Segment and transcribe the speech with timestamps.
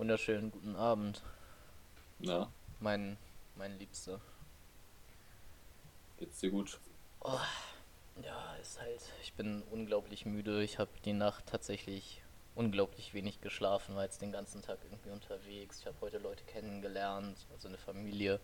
[0.00, 1.20] Wunderschönen guten Abend.
[2.20, 3.18] Ja, Mein,
[3.54, 4.18] mein Liebster.
[6.16, 6.80] geht's dir gut?
[7.20, 7.38] Oh,
[8.22, 9.02] ja, ist halt.
[9.22, 10.62] Ich bin unglaublich müde.
[10.62, 12.22] Ich habe die Nacht tatsächlich
[12.54, 15.80] unglaublich wenig geschlafen, war jetzt den ganzen Tag irgendwie unterwegs.
[15.80, 18.40] Ich habe heute Leute kennengelernt, also eine Familie.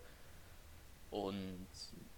[1.09, 1.65] Und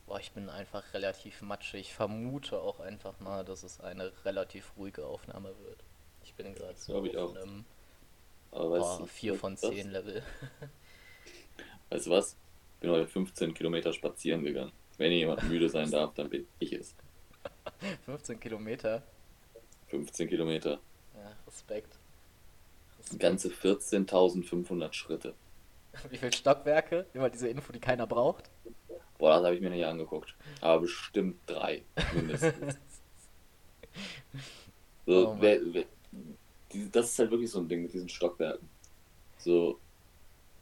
[0.06, 1.80] boah, ich bin einfach relativ matschig.
[1.80, 5.82] Ich vermute auch einfach mal, dass es eine relativ ruhige Aufnahme wird.
[6.26, 7.36] Ich bin gerade so auf auch.
[7.38, 7.64] einem
[8.52, 9.62] Aber weißt boah, du, 4 von was?
[9.62, 10.24] 10 Level.
[11.90, 12.38] Weißt du was?
[12.76, 14.72] Ich bin heute 15 Kilometer spazieren gegangen.
[14.98, 16.96] Wenn jemand müde sein darf, dann bin ich es.
[18.06, 19.04] 15 Kilometer.
[19.88, 20.80] 15 Kilometer.
[21.16, 22.00] Ja, Respekt.
[23.00, 23.20] Respekt.
[23.20, 25.36] Ganze 14.500 Schritte.
[26.10, 27.08] Wie viele Stockwerke?
[27.14, 28.50] Immer diese Info, die keiner braucht.
[29.18, 30.36] Boah, das habe ich mir nicht angeguckt.
[30.62, 31.84] Aber bestimmt drei,
[32.14, 32.80] mindestens.
[35.06, 35.86] So, Oh wer, wer,
[36.74, 38.70] die, das ist halt wirklich so ein Ding mit diesen Stockwerken.
[39.38, 39.80] So,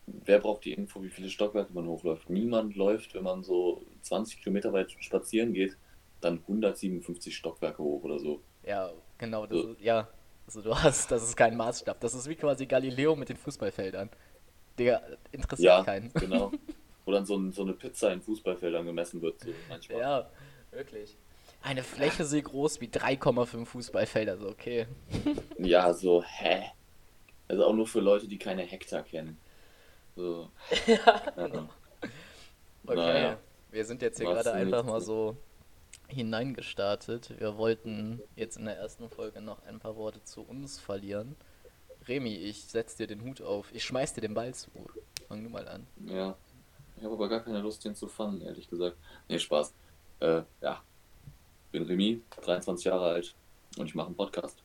[0.07, 2.29] wer braucht die Info, wie viele Stockwerke man hochläuft?
[2.29, 5.77] Niemand läuft, wenn man so 20 Kilometer weit spazieren geht,
[6.21, 8.41] dann 157 Stockwerke hoch oder so.
[8.63, 9.71] Ja, genau, das So.
[9.71, 10.07] ist, ja.
[10.45, 11.99] Also du hast, das ist kein Maßstab.
[11.99, 14.09] Das ist wie quasi Galileo mit den Fußballfeldern.
[14.79, 16.11] Digga, interessiert Ja, keinen.
[16.13, 16.51] genau.
[17.05, 19.99] Wo dann so, so eine Pizza in Fußballfeldern gemessen wird, so manchmal.
[19.99, 20.29] Ja,
[20.71, 21.17] wirklich.
[21.61, 24.87] Eine Fläche so groß wie 3,5 Fußballfelder, so okay.
[25.57, 26.71] Ja, so, hä?
[27.47, 29.37] Also auch nur für Leute, die keine Hektar kennen.
[30.15, 30.49] So.
[30.87, 30.95] ja,
[31.35, 31.47] ja.
[31.47, 31.69] genau.
[32.85, 33.37] Okay, Naja.
[33.71, 35.35] wir sind jetzt hier Was gerade einfach mal so
[36.07, 37.39] hineingestartet.
[37.39, 41.35] Wir wollten jetzt in der ersten Folge noch ein paar Worte zu uns verlieren.
[42.07, 43.67] Remi, ich setz dir den Hut auf.
[43.73, 44.69] Ich schmeiß dir den Ball zu.
[45.27, 45.85] Fang du mal an.
[46.05, 46.35] Ja.
[46.95, 48.97] Ich habe aber gar keine Lust, den zu fangen, ehrlich gesagt.
[49.27, 49.73] Nee, Spaß.
[50.21, 50.81] Äh, ja.
[51.71, 53.35] Bin Remy, 23 Jahre alt
[53.77, 54.63] und ich mache einen Podcast.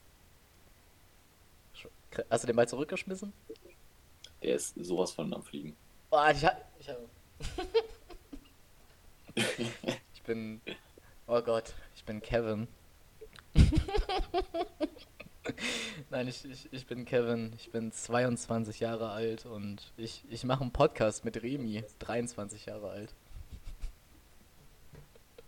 [2.31, 3.33] Hast du den Ball zurückgeschmissen?
[4.43, 5.75] Der ist sowas von am Fliegen.
[6.11, 6.99] Oh, ich hab, ich hab.
[10.15, 10.61] ich bin.
[11.27, 12.69] Oh Gott, ich bin Kevin.
[16.11, 17.55] Nein, ich, ich, ich bin Kevin.
[17.57, 22.91] Ich bin 22 Jahre alt und ich, ich mache einen Podcast mit Remi, 23 Jahre
[22.91, 23.15] alt.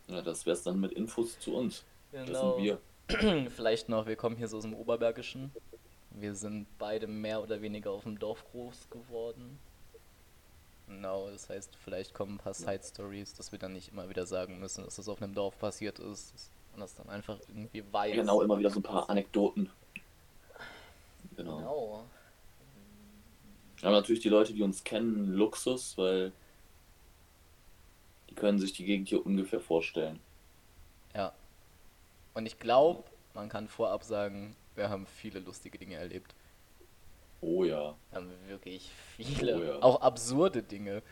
[0.08, 1.84] Ja, das wär's dann mit Infos zu uns.
[2.12, 2.56] Das Genau.
[2.56, 2.78] sind wir.
[3.50, 5.50] Vielleicht noch, wir kommen hier so aus dem Oberbergischen.
[6.10, 9.58] Wir sind beide mehr oder weniger auf dem Dorf groß geworden.
[10.86, 14.60] Genau, das heißt, vielleicht kommen ein paar Side-Stories, dass wir dann nicht immer wieder sagen
[14.60, 16.34] müssen, dass das auf einem Dorf passiert ist.
[16.72, 18.14] man das dann einfach irgendwie weiß.
[18.14, 19.70] Genau, immer wieder so ein paar Anekdoten.
[21.36, 21.56] Genau.
[21.56, 22.04] Genau.
[23.78, 26.32] Wir haben natürlich die Leute, die uns kennen, Luxus, weil
[28.34, 30.18] die können sich die Gegend hier ungefähr vorstellen.
[31.14, 31.32] Ja.
[32.34, 36.34] Und ich glaube, man kann vorab sagen, wir haben viele lustige Dinge erlebt.
[37.40, 37.94] Oh ja.
[38.10, 39.82] Wir haben wirklich viele, Oh ja.
[39.82, 41.02] auch absurde Dinge.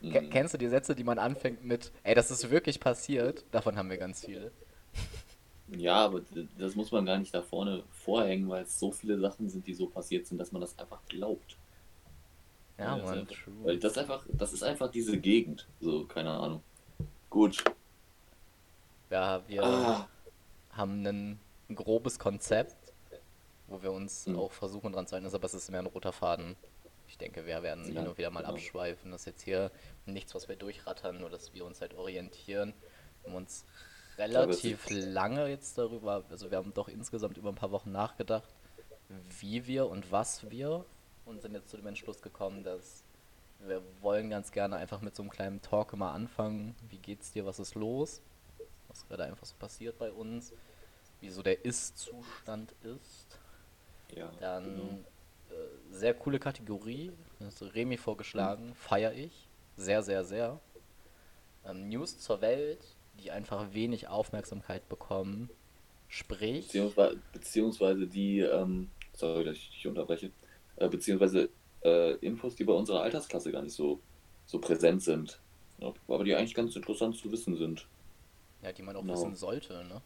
[0.00, 0.30] Mhm.
[0.30, 3.44] Kennst du die Sätze, die man anfängt mit, ey, das ist wirklich passiert?
[3.50, 4.50] Davon haben wir ganz viele.
[5.72, 6.22] Ja, aber
[6.58, 9.74] das muss man gar nicht da vorne vorhängen, weil es so viele Sachen sind, die
[9.74, 11.56] so passiert sind, dass man das einfach glaubt.
[12.80, 13.54] Ja, ist man, true.
[13.64, 15.66] Weil das einfach, das ist einfach diese Gegend.
[15.80, 16.62] So, keine Ahnung.
[17.28, 17.62] Gut.
[19.10, 20.08] Ja, wir Ah,
[20.72, 21.40] haben ein,
[21.74, 22.92] grobes Konzept,
[23.68, 24.38] wo wir uns Mhm.
[24.38, 26.56] auch versuchen dran zu halten, aber es ist mehr ein roter Faden.
[27.06, 28.54] Ich denke, wir werden hin Ja, und wieder mal genau.
[28.54, 29.10] abschweifen.
[29.12, 29.70] Das ist jetzt hier
[30.06, 32.72] nichts, was wir durchrattern, nur dass wir uns halt orientieren.
[33.22, 33.64] Wir haben uns
[34.18, 38.48] relativ lange jetzt darüber, also wir haben doch insgesamt über ein paar Wochen nachgedacht,
[39.40, 40.84] wie wir und was wir
[41.30, 43.04] und sind jetzt zu dem Entschluss gekommen, dass
[43.60, 46.74] wir wollen ganz gerne einfach mit so einem kleinen Talk immer anfangen.
[46.88, 47.44] Wie geht's dir?
[47.46, 48.22] Was ist los?
[48.88, 50.52] Was gerade einfach so passiert bei uns?
[51.20, 53.38] Wieso der Ist-Zustand ist?
[54.16, 54.30] ja.
[54.40, 54.98] Dann genau.
[55.50, 57.12] äh, sehr coole Kategorie.
[57.40, 59.48] Also Remi vorgeschlagen, feiere ich.
[59.76, 60.60] Sehr, sehr, sehr.
[61.64, 62.80] Ähm, News zur Welt,
[63.18, 65.50] die einfach wenig Aufmerksamkeit bekommen.
[66.08, 70.32] Sprich, Beziehungsweise, beziehungsweise die, ähm, sorry, dass ich dich unterbreche,
[70.80, 71.50] äh, beziehungsweise
[71.84, 74.00] äh, Infos, die bei unserer Altersklasse gar nicht so,
[74.46, 75.40] so präsent sind.
[75.78, 77.88] Ja, aber die eigentlich ganz interessant zu wissen sind.
[78.62, 79.14] ja, die man auch Genau.
[79.14, 80.02] wissen sollte, ne?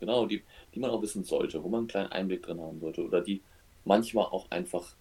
[0.00, 0.44] Genau, die,
[0.74, 3.04] die man auch wissen sollte, wo man einen kleinen Einblick drin haben sollte.
[3.04, 3.42] Oder die
[3.84, 4.94] manchmal auch einfach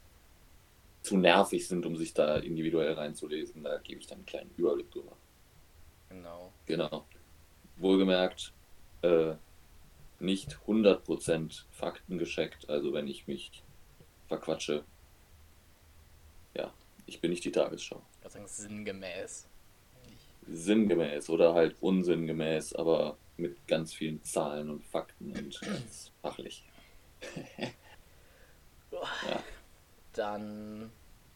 [1.03, 3.63] zu nervig sind, um sich da individuell reinzulesen.
[3.63, 5.18] Da gebe ich dann einen kleinen Überblick drüber.
[6.09, 6.53] Genau.
[6.65, 7.06] Genau.
[7.77, 8.53] Wohlgemerkt,
[9.01, 9.36] äh,
[10.19, 12.69] nicht 100% Fakten gescheckt.
[12.69, 13.64] Also wenn ich mich
[14.27, 14.83] verquatsche,
[16.56, 16.72] ja,
[17.06, 18.01] ich bin nicht die Tagesschau.
[18.24, 19.48] Ich sagen, sinngemäß.
[20.48, 26.63] Sinngemäß oder halt unsinngemäß, aber mit ganz vielen Zahlen und Fakten und ganz fachlich.
[28.92, 29.44] Ja.
[30.13, 30.92] dann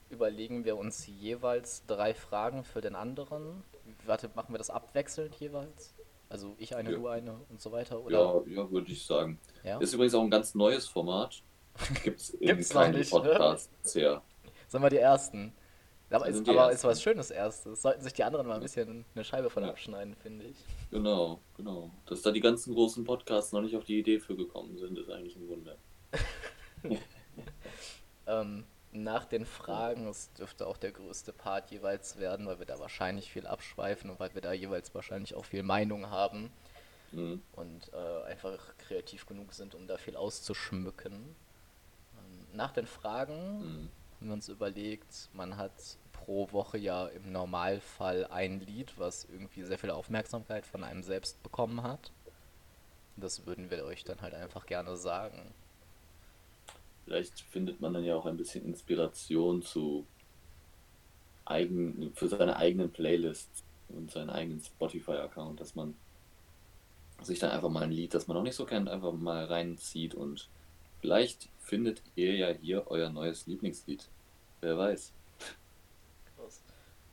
[0.10, 3.64] überlegen wir uns jeweils drei Fragen für den anderen.
[4.06, 5.94] Warte, machen wir das abwechselnd jeweils?
[6.30, 6.98] Also ich eine, Ja.
[6.98, 8.44] du eine und so weiter, oder?
[8.46, 9.40] Ja, ja, würde ich sagen.
[9.64, 9.80] Ja.
[9.80, 11.42] Ist übrigens auch ein ganz neues Format.
[12.04, 13.19] Gibt es in Gibt's noch nicht, ne?
[13.19, 14.21] Podcast bisher.
[14.68, 15.54] Sind wir die Ersten?
[16.12, 16.88] Aber, ist, aber ist Ersten.
[16.88, 17.81] was Schönes erstes.
[17.83, 19.69] Sollten sich die anderen mal ein bisschen eine Scheibe von Ja.
[19.69, 20.57] abschneiden, finde ich.
[20.89, 21.92] Genau, genau.
[22.07, 25.10] Dass da die ganzen großen Podcasts noch nicht auf die Idee für gekommen sind, ist
[25.10, 25.77] eigentlich ein Wunder.
[28.27, 32.80] Ähm, nach den Fragen, es dürfte auch der größte Part jeweils werden, weil wir da
[32.80, 36.51] wahrscheinlich viel abschweifen und weil wir da jeweils wahrscheinlich auch viel Meinung haben
[37.12, 37.42] Mhm.
[37.54, 41.36] und äh, einfach kreativ genug sind, um da viel auszuschmücken.
[42.54, 43.90] Nach den Fragen Mhm.
[44.19, 49.63] haben wir uns überlegt, man hat pro Woche ja im Normalfall ein Lied, was irgendwie
[49.63, 52.12] sehr viel Aufmerksamkeit von einem selbst bekommen hat.
[53.18, 55.54] Das würden wir euch dann halt einfach gerne sagen.
[57.06, 60.06] Vielleicht findet man dann ja auch ein bisschen Inspiration zu
[61.45, 65.95] eigen, für seine eigenen Playlists und seinen eigenen Spotify-Account, dass man
[67.22, 70.16] sich dann einfach mal ein Lied, das man noch nicht so kennt, einfach mal reinzieht
[70.16, 70.48] und
[71.01, 74.07] vielleicht findet ihr ja hier euer neues Lieblingslied.
[74.62, 75.12] Wer weiß.
[76.36, 76.62] Krass.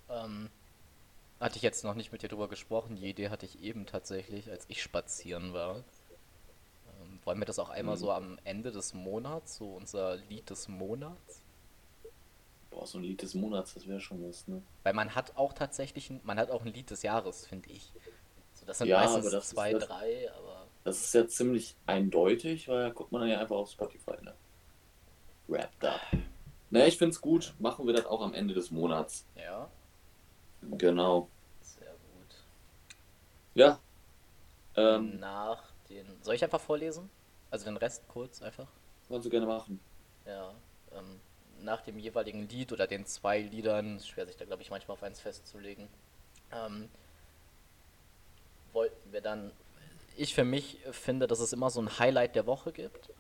[0.09, 0.49] Ähm,
[1.41, 2.97] hatte ich jetzt noch nicht mit dir drüber gesprochen.
[2.97, 5.77] Die Idee hatte ich eben tatsächlich, als ich spazieren war.
[5.77, 8.01] Ähm, wollen wir das auch einmal Mhm.
[8.01, 11.43] so am Ende des Monats, so unser Lied des Monats?
[12.71, 14.63] Boah, so ein Lied des Monats, das wäre schon was, ne?
[14.83, 17.93] Weil man hat auch tatsächlich, ein, man hat auch ein Lied des Jahres, finde ich.
[18.55, 20.46] So, das sind Ja, meistens aber das ist zwei, das- drei, aber
[20.87, 24.35] Das ist ja ziemlich eindeutig, weil da guckt man ja einfach auf Spotify, ne?
[25.49, 26.01] Wrapped up.
[26.71, 27.55] Ne, ich find's gut.
[27.59, 29.27] Machen wir das auch am Ende des Monats.
[29.35, 29.69] ja,
[30.63, 31.29] Genau.
[31.61, 32.37] sehr gut.
[33.55, 33.81] Ja.
[34.77, 36.07] Ähm, Nach den.
[36.23, 37.11] Soll ich einfach vorlesen?
[37.51, 38.69] Also den Rest kurz einfach?
[39.09, 39.81] kannst du gerne machen.
[40.25, 40.55] Ja,
[40.93, 41.21] ähm,
[41.63, 45.03] nach dem jeweiligen Lied oder den zwei Liedern, schwer sich da glaube ich manchmal auf
[45.03, 45.89] eins festzulegen,
[46.53, 46.89] ähm,
[48.73, 49.51] wollten wir dann,
[50.17, 53.11] ich für mich finde, dass es immer so ein Highlight der Woche gibt,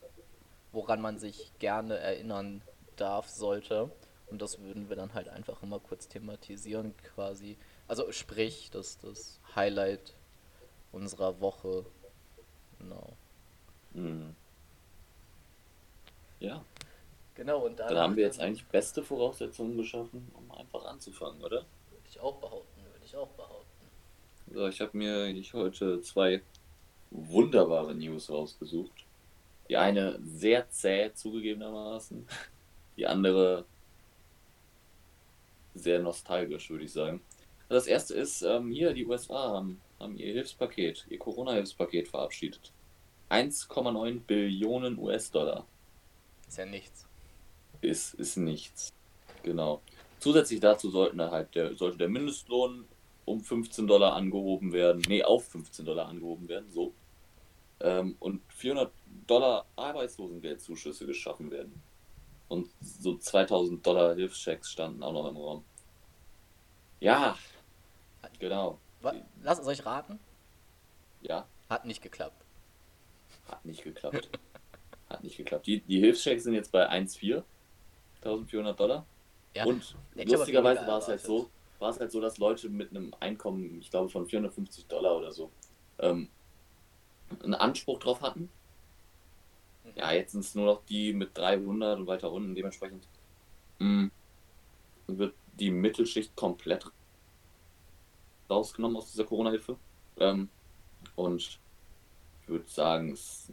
[0.72, 2.62] woran man sich gerne erinnern
[2.96, 3.90] darf, sollte.
[4.31, 7.56] Und das würden wir dann halt einfach immer kurz thematisieren, quasi.
[7.87, 10.14] Also sprich, dass das Highlight
[10.93, 11.84] unserer Woche,
[12.78, 13.12] genau.
[13.94, 14.34] Mhm.
[16.40, 16.64] Ja,
[17.37, 21.66] Genau, und dann haben wir jetzt eigentlich beste Voraussetzungen geschaffen, um einfach anzufangen, oder?
[21.90, 23.66] Würde ich auch behaupten, würde ich auch behaupten.
[24.54, 26.40] So, ich habe mir ich heute zwei
[27.11, 29.05] wunderbare News rausgesucht.
[29.69, 32.26] Die eine sehr zäh zugegebenermaßen,
[32.97, 33.64] die andere
[35.75, 37.20] sehr nostalgisch, würde ich sagen.
[37.69, 42.73] Das erste ist, ähm, hier, die USA haben, haben ihr Hilfspaket, ihr Corona-Hilfspaket verabschiedet.
[43.29, 45.67] 1,9 Billionen US-Dollar
[46.47, 47.06] Ist ja nichts.
[47.81, 48.93] ist, ist nichts.
[49.43, 49.82] Genau.
[50.20, 52.85] Zusätzlich dazu sollten halt der, sollte der Mindestlohn
[53.26, 55.02] um 15 Dollar angehoben werden.
[55.06, 56.94] Nee, auf 15 Dollar angehoben werden, so.
[57.81, 58.90] Ähm, und 400
[59.26, 61.82] Dollar Arbeitslosengeldzuschüsse geschaffen werden.
[62.49, 65.64] Und so 2000 Dollar Hilfschecks standen auch noch im Raum.
[67.00, 67.37] Ja,
[68.38, 68.78] genau.
[69.43, 70.19] Lass es euch raten.
[71.20, 72.44] Ja, Hat nicht geklappt.
[73.49, 74.31] hat nicht geklappt.
[75.11, 75.67] hat nicht geklappt.
[75.67, 77.43] Die, die Hilfschecks sind jetzt bei 1,4.
[78.22, 79.06] 1400 Dollar.
[79.55, 79.65] Ja.
[79.65, 83.80] Und lustigerweise war es halt so, war es halt so, dass Leute mit einem Einkommen,
[83.80, 85.50] ich glaube von 450 Dollar oder so,
[85.98, 86.28] ähm,
[87.42, 88.48] einen Anspruch drauf hatten.
[89.84, 89.92] Mhm.
[89.96, 92.54] Ja, jetzt sind es nur noch die mit 300 und weiter unten.
[92.54, 93.06] Dementsprechend
[93.78, 94.10] mh,
[95.06, 96.86] wird die Mittelschicht komplett
[98.50, 99.76] rausgenommen aus dieser Corona-Hilfe.
[100.18, 100.48] Ähm,
[101.16, 101.60] und
[102.42, 103.50] ich würde sagen, es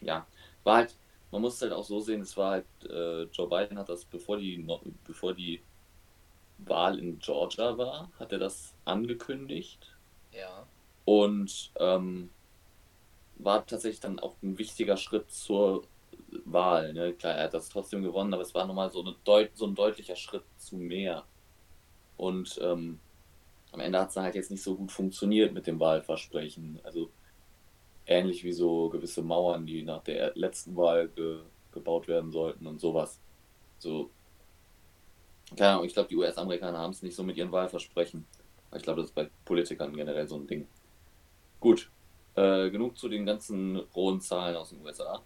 [0.00, 0.26] ja,
[0.64, 0.94] war halt,
[1.30, 4.04] man muss es halt auch so sehen, es war halt, äh, Joe Biden hat das,
[4.04, 4.64] bevor die,
[5.04, 5.60] bevor die
[6.66, 9.94] Wahl in Georgia war, hat er das angekündigt
[10.32, 10.66] Ja.
[11.04, 12.30] und ähm,
[13.36, 15.84] war tatsächlich dann auch ein wichtiger Schritt zur
[16.44, 16.92] Wahl.
[16.92, 17.12] Ne?
[17.14, 19.16] Klar, er hat das trotzdem gewonnen, aber es war nochmal so, eine
[19.54, 21.24] so ein deutlicher Schritt zu mehr.
[22.16, 23.00] Und ähm,
[23.72, 26.80] am Ende hat es dann halt jetzt nicht so gut funktioniert mit dem Wahlversprechen.
[26.82, 27.10] Also
[28.06, 31.40] ähnlich wie so gewisse Mauern, die nach der letzten Wahl ge
[31.72, 33.20] gebaut werden sollten und sowas.
[33.78, 34.10] So,
[35.56, 38.26] keine Ahnung, ich glaube, die US-Amerikaner haben es nicht so mit ihren Wahlversprechen.
[38.74, 40.68] Ich glaube, das ist bei Politikern generell so ein Ding.
[41.58, 41.90] Gut,
[42.36, 45.22] äh, genug zu den ganzen rohen Zahlen aus den USA.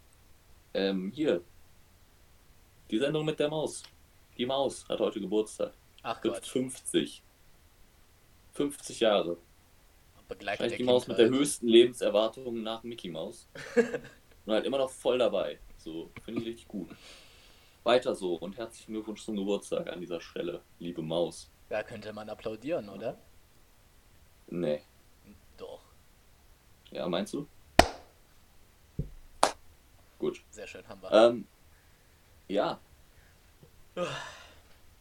[0.73, 1.43] Ähm, hier,
[2.91, 3.83] die Sendung mit der Maus.
[4.37, 5.73] Die Maus hat heute Geburtstag.
[6.03, 6.45] Ach Gott.
[6.45, 7.23] 50.
[8.53, 9.37] 50 Jahre.
[10.29, 11.41] Begleitet der die Maus mit der Kindheit.
[11.41, 13.49] höchsten Lebenserwartung nach Mickey Mouse.
[14.47, 15.59] Und halt immer noch voll dabei.
[15.77, 16.89] So, finde ich richtig gut.
[17.85, 21.51] Weiter so und herzlichen Glückwunsch zum Geburtstag an dieser Stelle, liebe Maus.
[21.69, 23.19] Da könnte man applaudieren, oder?
[24.47, 24.83] Nee.
[25.59, 25.83] Doch.
[26.91, 27.47] Ja, meinst du?
[30.19, 30.43] Gut.
[30.51, 31.13] Sehr schön, haben wir.
[31.13, 31.47] Ähm,
[32.49, 32.81] ja.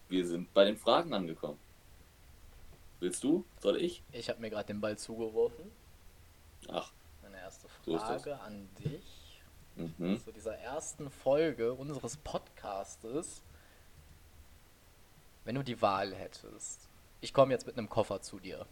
[0.09, 1.59] Wir sind bei den Fragen angekommen.
[2.99, 3.45] Willst du?
[3.59, 4.03] Soll ich?
[4.11, 5.71] Ich habe mir gerade den Ball zugeworfen.
[6.67, 6.91] Ach.
[7.21, 7.97] Meine erste So.
[7.97, 9.22] Frage an dich.
[9.75, 10.19] Mhm.
[10.23, 13.41] Zu dieser ersten Folge unseres Podcastes.
[15.45, 16.87] Wenn du die Wahl hättest.
[17.21, 18.65] Ich komme jetzt mit einem Koffer zu dir.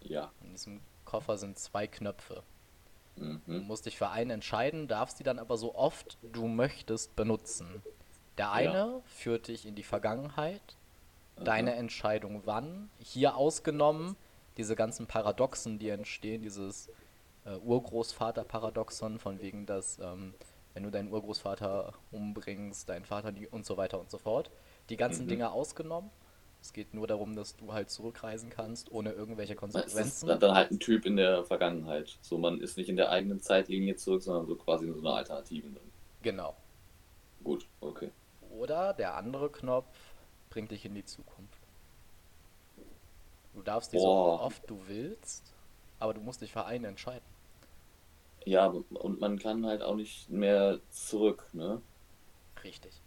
[0.00, 0.30] Ja.
[0.42, 2.42] In diesem Koffer sind zwei Knöpfe.
[3.16, 3.66] Du Mhm.
[3.66, 7.82] musst dich für einen entscheiden, darfst die dann aber so oft du möchtest benutzen.
[8.38, 8.52] Der Ja.
[8.52, 10.62] eine führt dich in die Vergangenheit,
[11.36, 11.78] deine Aha.
[11.78, 14.16] Entscheidung wann, hier ausgenommen
[14.56, 16.88] diese ganzen Paradoxen, die entstehen, dieses
[17.44, 20.34] äh, Urgroßvater-Paradoxon, von wegen, dass ähm,
[20.74, 24.50] wenn du deinen Urgroßvater umbringst, deinen Vater nie und so weiter und so fort.
[24.88, 25.28] Die ganzen Mhm.
[25.28, 26.10] Dinge ausgenommen.
[26.60, 30.38] Es geht nur darum, dass du halt zurückreisen kannst, ohne irgendwelche Es ist Konsequenzen.
[30.38, 32.18] dann halt ein Typ in der Vergangenheit.
[32.22, 35.16] So, man ist nicht in der eigenen Zeitlinie zurück, sondern so quasi in so einer
[35.16, 35.92] Alternativen drin.
[36.22, 36.56] Genau.
[37.44, 38.12] Gut, okay.
[38.40, 39.96] Oder der andere Knopf
[40.50, 41.66] bringt dich in die Zukunft.
[43.54, 44.40] Du darfst die so Boah.
[44.40, 45.51] oft du willst,
[46.02, 47.26] aber du musst dich für einen entscheiden.
[48.46, 51.82] Ja, und man kann halt auch nicht mehr zurück, ne?
[52.64, 53.02] Richtig.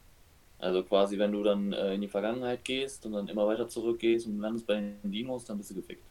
[0.59, 4.27] Also quasi, wenn du dann äh, in die Vergangenheit gehst und dann immer weiter zurückgehst
[4.27, 6.09] und landest bei den Dinos, dann bist du gefickt.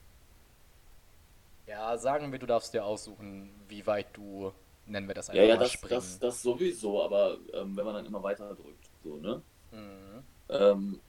[1.67, 4.53] Ja, sagen wir, du darfst dir aussuchen, wie weit du,
[4.87, 5.89] nennen wir das Ja, einfach ja, mal, das, springen.
[5.89, 9.43] das, das sowieso, aber ähm, wenn man dann immer weiter drückt, so, ne?
[9.73, 10.25] Mhm.
[10.49, 11.03] Ähm,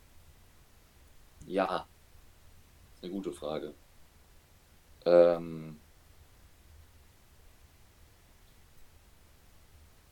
[1.45, 1.87] ja,
[2.93, 3.75] ist eine gute Frage.
[5.05, 5.79] Ähm,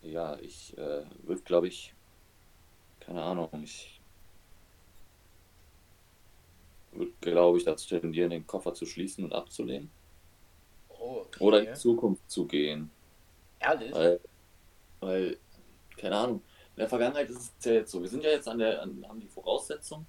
[0.02, 1.94] ja, ich äh, würde, glaube ich,
[3.00, 4.00] keine Ahnung, ich
[6.92, 9.90] würde, glaube ich, dazu tendieren, den Koffer zu schließen und abzulehnen.
[10.90, 11.44] Oh, okay.
[11.44, 12.92] Oder in Zukunft zu gehen.
[13.60, 13.92] Ehrlich?
[13.94, 14.20] Weil,
[15.00, 15.38] weil,
[15.98, 16.42] keine Ahnung,
[16.76, 19.06] in der Vergangenheit ist es ja jetzt so, wir sind ja jetzt an der, an,
[19.08, 20.06] haben die Voraussetzung,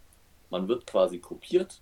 [0.50, 1.80] man wird quasi kopiert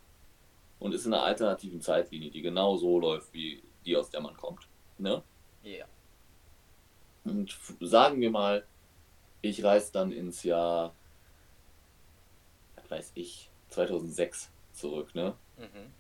[0.83, 4.37] und ist in einer alternativen Zeitlinie, die genau so läuft, wie die, aus der man
[4.37, 4.69] kommt.
[4.99, 5.23] Ne?
[5.63, 5.87] Ja.
[7.25, 8.67] Und sagen wir mal,
[9.43, 10.93] ich reise dann ins Jahr,
[12.77, 15.35] was weiß ich, 2006 zurück, ne?
[15.57, 15.93] Mhm.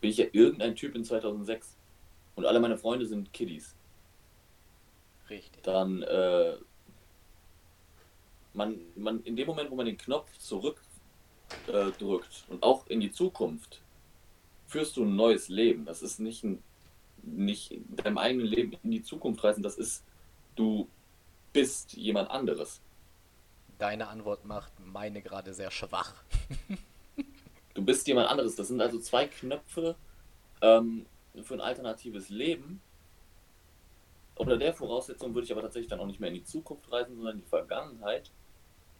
[0.00, 1.76] Bin ich ja irgendein Typ in 2006
[2.36, 3.74] und alle meine Freunde sind Kiddies.
[5.28, 5.62] Richtig.
[5.62, 6.56] dann äh,
[8.54, 10.80] man, man in dem Moment, wo man den Knopf zurück
[11.66, 13.82] äh, drückt und auch in die Zukunft,
[14.68, 15.84] führst du ein neues Leben.
[15.84, 16.62] Das ist nicht ein
[17.22, 20.04] nicht in deinem eigenen Leben in die Zukunft reisen, das ist
[20.54, 20.88] du
[21.52, 22.80] bist jemand anderes.
[23.78, 26.14] Deine Antwort macht meine gerade sehr schwach.
[27.74, 28.56] Du bist jemand anderes.
[28.56, 29.94] Das sind also zwei Knöpfe
[30.60, 31.06] ähm,
[31.42, 32.82] für ein alternatives Leben.
[34.34, 37.14] Unter der Voraussetzung würde ich aber tatsächlich dann auch nicht mehr in die Zukunft reisen,
[37.14, 38.32] sondern in die Vergangenheit,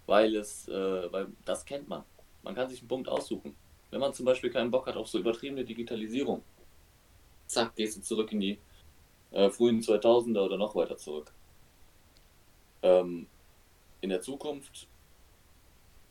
[0.06, 2.04] weil es, äh, weil das kennt man.
[2.44, 3.56] Man kann sich einen Punkt aussuchen.
[3.90, 6.42] Wenn man zum Beispiel keinen Bock hat auf so übertriebene Digitalisierung,
[7.47, 8.59] zack, gehst du zurück in die
[9.30, 11.33] äh, frühen 2000er oder noch weiter zurück.
[12.83, 13.26] Ähm,
[14.00, 14.88] in der Zukunft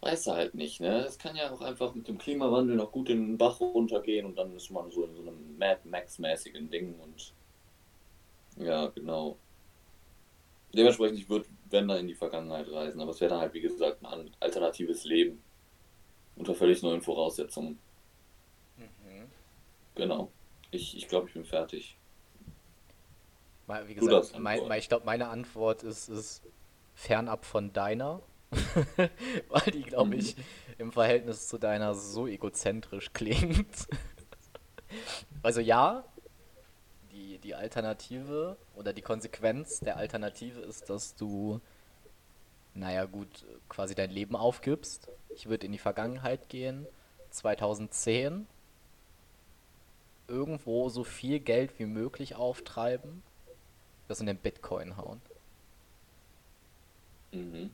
[0.02, 1.06] weiß er halt nicht, ne?
[1.06, 4.38] Es kann ja auch einfach mit dem Klimawandel noch gut in den Bach runtergehen und
[4.38, 7.34] dann ist man so in so einem Mad Max-mäßigen Ding und
[8.58, 9.38] ja, genau.
[10.74, 13.62] Dementsprechend, ich würde, wenn dann in die Vergangenheit reisen, aber es wäre dann halt, wie
[13.62, 15.42] gesagt, ein alternatives Leben
[16.38, 17.80] unter völlig neuen Voraussetzungen.
[18.78, 19.32] Mhm.
[19.96, 20.32] Genau.
[20.72, 21.98] Ich, ich glaube, ich bin fertig.
[23.86, 26.42] Wie gesagt, mein, mein, ich glaube, meine Antwort ist, ist
[26.96, 28.22] fernab von deiner.
[29.50, 30.20] Weil die, glaube Mhm.
[30.20, 30.36] ich,
[30.78, 33.88] im Verhältnis zu deiner so egozentrisch klingt.
[35.44, 36.06] also ja,
[37.12, 41.60] die, die Alternative oder die Konsequenz der Alternative ist, dass du,
[42.78, 45.08] naja gut, quasi dein Leben aufgibst.
[45.30, 46.86] Ich würde in die Vergangenheit gehen,
[47.32, 48.48] 2010,
[50.28, 53.24] irgendwo so viel Geld wie möglich auftreiben,
[54.08, 55.22] das in den Bitcoin hauen.
[57.32, 57.72] Mhm.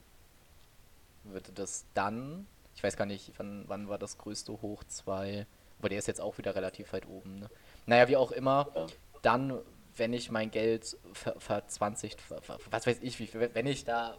[1.24, 5.46] Würde das dann, ich weiß gar nicht, wann, wann war das größte Hoch 2,
[5.80, 7.40] aber der ist jetzt auch wieder relativ weit oben.
[7.40, 7.50] Ne?
[7.86, 8.88] Naja, wie auch immer, Ja.
[9.22, 9.60] dann,
[9.96, 13.86] wenn ich mein Geld ver, verzwanzigt, ver, ver, was weiß ich, wie viel, wenn ich
[13.86, 14.18] da,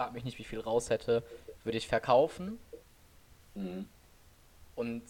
[0.00, 1.22] frag mich nicht, wie viel raus hätte,
[1.62, 2.58] würde ich verkaufen
[3.54, 3.86] Mhm.
[4.74, 5.02] und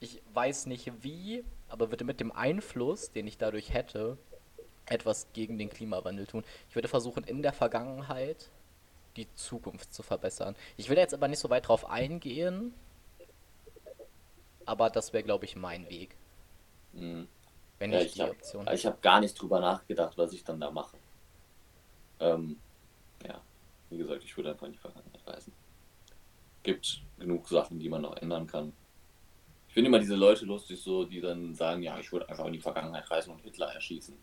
[0.00, 4.18] ich weiß nicht wie, aber würde mit dem Einfluss, den ich dadurch hätte,
[4.86, 6.42] etwas gegen den Klimawandel tun.
[6.68, 8.48] Ich würde versuchen, in der Vergangenheit
[9.16, 10.56] die Zukunft zu verbessern.
[10.76, 12.74] Ich will jetzt aber nicht so weit drauf eingehen,
[14.64, 16.16] aber das wäre, glaube ich, mein Weg.
[16.94, 17.28] Mhm.
[17.78, 20.60] Wenn ja, ich, die hab, Option Ich habe gar nicht drüber nachgedacht, was ich dann
[20.60, 20.96] da mache.
[22.18, 22.58] Ähm,
[23.24, 23.40] ja,
[23.90, 25.52] wie gesagt, ich würde einfach in die Vergangenheit reisen.
[26.62, 28.72] Gibt genug Sachen, die man noch ändern kann.
[29.68, 32.54] Ich finde immer diese Leute lustig, so, die dann sagen, ja, ich würde einfach in
[32.54, 34.16] die Vergangenheit reisen und Hitler erschießen.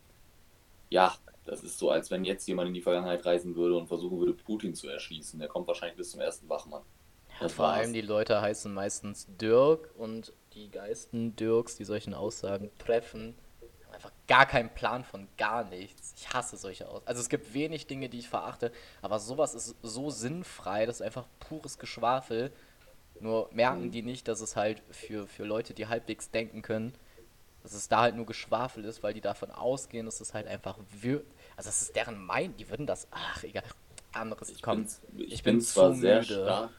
[0.89, 4.19] Ja, das ist so, als wenn jetzt jemand in die Vergangenheit reisen würde und versuchen
[4.19, 5.39] würde, Putin zu erschießen.
[5.39, 6.83] Der kommt wahrscheinlich bis zum ersten Wachmann.
[7.39, 7.77] Ja, vor war's.
[7.79, 13.35] allem die Leute heißen meistens Dirk und die Geisten Dirks, die solchen Aussagen treffen,
[14.03, 16.13] einfach gar keinen Plan von gar nichts.
[16.17, 17.07] Ich hasse solche Aussagen.
[17.07, 21.01] Also es gibt wenig Dinge, die ich verachte, aber sowas ist so sinnfrei, das ist
[21.01, 22.51] einfach pures Geschwafel.
[23.19, 26.93] Nur merken die nicht, dass es halt für, für Leute, die halbwegs denken können,
[27.61, 30.77] dass es da halt nur Geschwafel ist, weil die davon ausgehen, dass es halt einfach
[30.89, 31.23] wir
[31.55, 33.63] also das ist deren Mein, die würden das, ach egal,
[34.11, 36.33] anderes, ich, komm, bin, ich, ich bin, bin zwar sehr müde.
[36.43, 36.71] stark,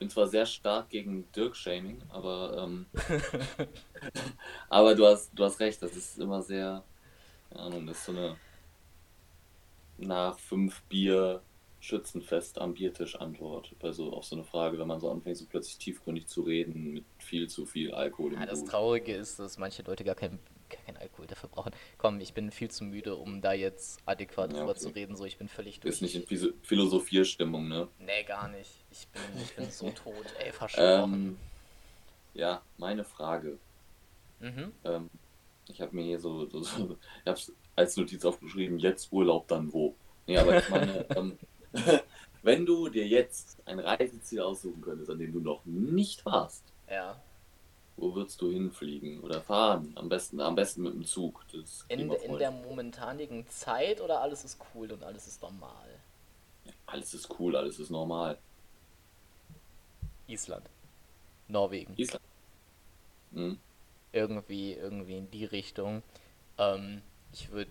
[0.00, 2.86] bin zwar sehr stark gegen Dirk-Shaming, aber ähm,
[4.70, 6.82] aber du hast, du hast recht, das ist immer sehr,
[7.50, 8.36] keine Ahnung, das ist so eine
[9.98, 11.42] nach fünf Bier
[11.80, 15.44] Schützenfest am Biertisch Antwort bei so auf so eine Frage, wenn man so anfängt, so
[15.44, 18.32] plötzlich tiefgründig zu reden mit viel zu viel Alkohol.
[18.32, 18.64] Im ja, das.
[18.64, 20.38] Traurige ist, dass manche Leute gar keinen
[20.70, 21.72] gar kein Alkohol dafür brauchen.
[21.98, 24.80] Komm, ich bin viel zu müde, um da jetzt adäquat ja, drüber okay.
[24.80, 25.16] zu reden.
[25.16, 25.94] So, ich bin völlig durch.
[25.94, 27.88] Ist nicht in Philosophierstimmung, ne?
[27.98, 28.70] Nee, gar nicht.
[28.90, 31.14] Ich bin, ich bin so tot, ey, versprochen.
[31.14, 31.38] Ähm,
[32.34, 33.58] ja, meine Frage.
[34.40, 34.72] Mhm.
[34.84, 35.10] Ähm,
[35.68, 39.72] ich habe mir hier so, so, so ich hab's als Notiz aufgeschrieben, jetzt Urlaub, dann
[39.72, 39.94] wo?
[40.26, 41.38] Nee, aber ich meine, ähm,
[42.42, 47.20] wenn du dir jetzt ein Reiseziel aussuchen könntest, an dem du noch nicht warst, ja.
[48.00, 49.92] Wo würdest du hinfliegen oder fahren?
[49.94, 51.44] Am besten, am besten mit dem Zug.
[51.88, 55.88] in, in der momentanigen Zeit oder alles ist cool und alles ist normal?
[56.64, 58.38] Ja, alles ist cool, alles ist normal.
[60.26, 60.66] Island.
[61.48, 61.94] Norwegen.
[61.96, 62.24] Island.
[63.32, 63.58] Hm.
[64.12, 66.02] Irgendwie, irgendwie in die Richtung.
[66.58, 67.70] Ähm, ich würde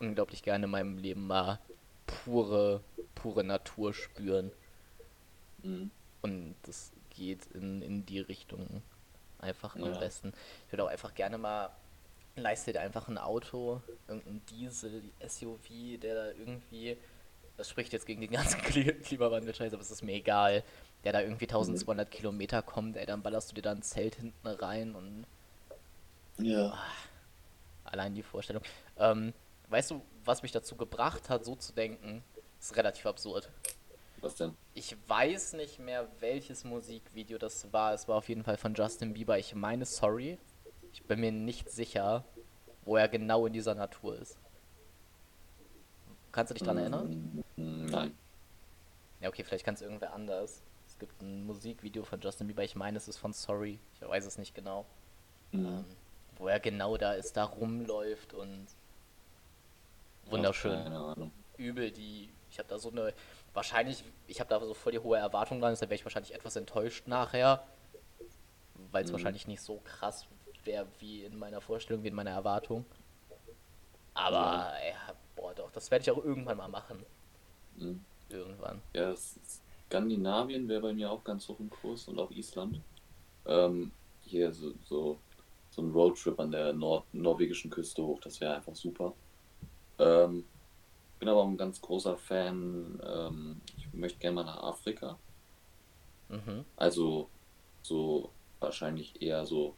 [0.00, 1.60] unglaublich gerne in meinem Leben mal
[2.06, 2.80] pure,
[3.14, 4.50] pure Natur spüren.
[5.62, 5.90] Mhm.
[6.22, 8.82] Und das geht in, in die Richtung
[9.46, 9.84] einfach ja.
[9.84, 10.32] am besten.
[10.66, 11.70] Ich würde auch einfach gerne mal,
[12.36, 16.96] leiste dir einfach ein Auto, irgendein Diesel, SUV, der da irgendwie,
[17.56, 18.60] das spricht jetzt gegen den ganzen
[19.02, 20.62] Klimawandel-Scheiß, aber es ist mir egal,
[21.04, 22.10] der da irgendwie 1200 mhm.
[22.10, 25.24] Kilometer kommt, ey, dann ballerst du dir da ein Zelt hinten rein und.
[26.38, 26.72] Ja.
[26.72, 26.86] Ah,
[27.84, 28.62] allein die Vorstellung.
[28.98, 29.32] Ähm,
[29.68, 32.22] weißt du, was mich dazu gebracht hat, so zu denken,
[32.60, 33.48] ist relativ absurd.
[34.20, 34.56] Was denn?
[34.74, 37.94] Ich weiß nicht mehr, welches Musikvideo das war.
[37.94, 39.38] Es war auf jeden Fall von Justin Bieber.
[39.38, 40.38] Ich meine, sorry.
[40.92, 42.24] Ich bin mir nicht sicher,
[42.84, 44.38] wo er genau in dieser Natur ist.
[46.32, 47.44] Kannst du dich daran erinnern?
[47.56, 48.18] Mm, nein.
[49.20, 50.62] Ja, okay, vielleicht kann es irgendwer anders.
[50.86, 52.64] Es gibt ein Musikvideo von Justin Bieber.
[52.64, 53.78] Ich meine, es ist von Sorry.
[53.94, 54.86] Ich weiß es nicht genau.
[55.52, 55.66] Mhm.
[55.66, 55.84] Ähm,
[56.38, 58.66] wo er genau da ist, da rumläuft und
[60.26, 60.92] wunderschön.
[60.92, 61.16] Ja,
[61.56, 62.30] Übel die.
[62.50, 63.12] Ich habe da so eine.
[63.56, 66.56] Wahrscheinlich, ich habe da so voll die hohe Erwartung dran, deshalb wäre ich wahrscheinlich etwas
[66.56, 67.66] enttäuscht nachher.
[68.92, 69.14] Weil es mhm.
[69.14, 70.26] wahrscheinlich nicht so krass
[70.64, 72.84] wäre wie in meiner Vorstellung, wie in meiner Erwartung.
[74.12, 77.02] Aber, ja, ja boah, doch, das werde ich auch irgendwann mal machen.
[77.78, 78.04] Mhm.
[78.28, 78.82] Irgendwann.
[78.92, 79.14] Ja,
[79.86, 82.82] Skandinavien wäre bei mir auch ganz hoch im Kurs und auch Island.
[83.46, 83.90] Ähm,
[84.20, 85.18] hier so, so,
[85.70, 89.14] so ein Roadtrip an der Nord norwegischen Küste hoch, das wäre einfach super.
[89.98, 90.44] Ähm,
[91.18, 93.00] bin aber ein ganz großer Fan.
[93.04, 95.18] Ähm, ich möchte gerne mal nach Afrika.
[96.28, 96.64] Mhm.
[96.76, 97.28] Also
[97.82, 99.76] so wahrscheinlich eher so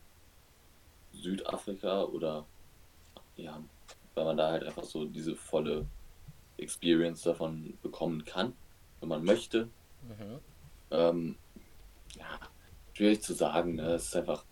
[1.12, 2.46] Südafrika oder
[3.36, 3.62] ja,
[4.14, 5.86] weil man da halt einfach so diese volle
[6.56, 8.54] Experience davon bekommen kann,
[9.00, 9.68] wenn man möchte.
[10.02, 10.38] Mhm.
[10.90, 11.36] Ähm,
[12.16, 12.40] ja,
[12.94, 13.76] schwierig zu sagen.
[13.76, 13.92] Ne?
[13.92, 14.44] Es ist einfach,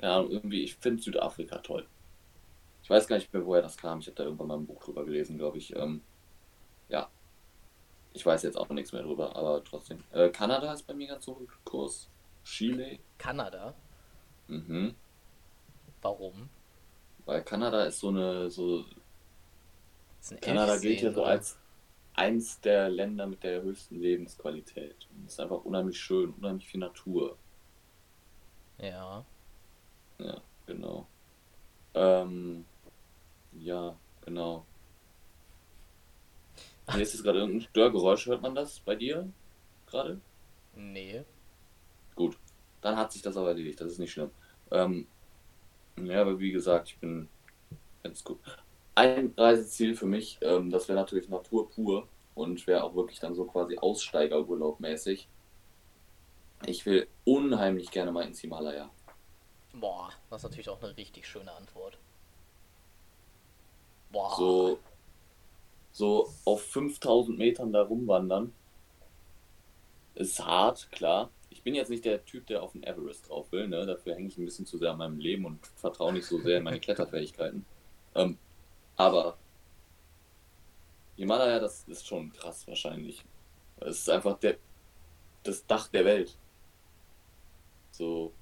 [0.00, 1.86] ja, irgendwie, ich finde Südafrika toll.
[2.82, 4.00] Ich weiß gar nicht mehr, woher das kam.
[4.00, 5.76] Ich habe da irgendwann mal ein Buch drüber gelesen, glaube ich.
[5.76, 6.00] Ähm,
[6.90, 7.08] ja.
[8.12, 10.02] Ich weiß jetzt auch nichts mehr drüber, aber trotzdem.
[10.12, 12.10] Äh, Kanada ist bei mir ganz so Kurs.
[12.44, 12.98] Chile.
[13.18, 13.74] Kanada?
[14.48, 14.94] Mhm.
[16.02, 16.48] Warum?
[17.24, 18.50] Weil Kanada ist so eine.
[18.50, 18.84] So
[20.30, 21.58] ein Kanada gilt ja so als
[22.14, 25.06] eins der Länder mit der höchsten Lebensqualität.
[25.10, 27.36] Und ist einfach unheimlich schön, unheimlich viel Natur.
[28.78, 29.24] Ja.
[30.18, 31.06] Ja, genau.
[31.94, 32.64] Ähm,
[33.52, 34.66] ja, genau.
[36.92, 38.26] Hier ist jetzt gerade irgendein Störgeräusch.
[38.26, 39.28] Hört man das bei dir
[39.86, 40.20] gerade?
[40.74, 41.24] Nee.
[42.14, 42.36] Gut.
[42.80, 43.80] Dann hat sich das aber erledigt.
[43.80, 44.30] Das ist nicht schlimm.
[44.70, 45.06] Ähm,
[46.02, 47.28] ja, aber wie gesagt, ich bin
[48.02, 48.38] ganz gut.
[48.94, 52.08] Ein Reiseziel für mich, ähm, das wäre natürlich Natur pur.
[52.34, 55.28] und wäre auch wirklich dann so quasi Aussteigerurlaub mäßig.
[56.66, 58.90] Ich will unheimlich gerne mal ins Himalaya.
[59.72, 61.98] Boah, das ist natürlich auch eine richtig schöne Antwort.
[64.10, 64.36] Boah.
[64.36, 64.78] So,
[65.92, 68.52] so auf 5000 Metern da rumwandern.
[70.14, 71.30] Ist hart, klar.
[71.50, 73.68] Ich bin jetzt nicht der Typ, der auf den Everest drauf will.
[73.68, 73.86] Ne?
[73.86, 76.58] Dafür hänge ich ein bisschen zu sehr an meinem Leben und vertraue nicht so sehr
[76.58, 77.64] in meine Kletterfähigkeiten.
[78.14, 78.38] Ähm,
[78.96, 79.36] aber
[81.16, 83.24] Himalaya, das ist schon krass wahrscheinlich.
[83.80, 84.56] Es ist einfach der,
[85.42, 86.36] das Dach der Welt.
[87.90, 88.32] So,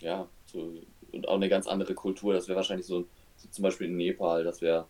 [0.00, 0.72] ja, so,
[1.12, 2.34] und auch eine ganz andere Kultur.
[2.34, 4.88] Das wäre wahrscheinlich so, so, zum Beispiel in Nepal, das wäre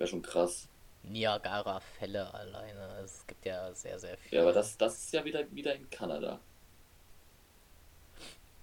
[0.00, 0.66] wär schon krass.
[1.02, 3.00] Niagara-Fälle alleine.
[3.04, 4.36] Es gibt ja sehr, sehr viel.
[4.36, 6.40] Ja, aber das, das ist ja wieder, wieder in Kanada.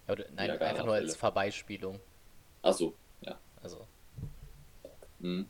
[0.08, 2.00] Ja, oder, nein, einfach nur als Vorbeispielung.
[2.62, 3.38] Achso, ja.
[3.62, 3.88] Also.
[5.19, 5.47] Mhm.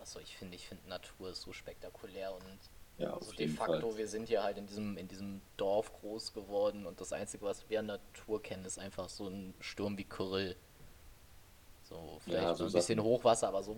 [0.00, 2.58] Achso, ich finde, ich finde Natur ist so spektakulär und
[2.98, 3.96] ja, also de facto, Fall.
[3.96, 7.68] wir sind hier halt in diesem, in diesem Dorf groß geworden und das Einzige, was
[7.70, 10.54] wir an Natur kennen, ist einfach so ein Sturm wie Kyrill.
[11.82, 13.08] So, vielleicht ja, so ein bisschen Sachen.
[13.08, 13.74] Hochwasser, aber so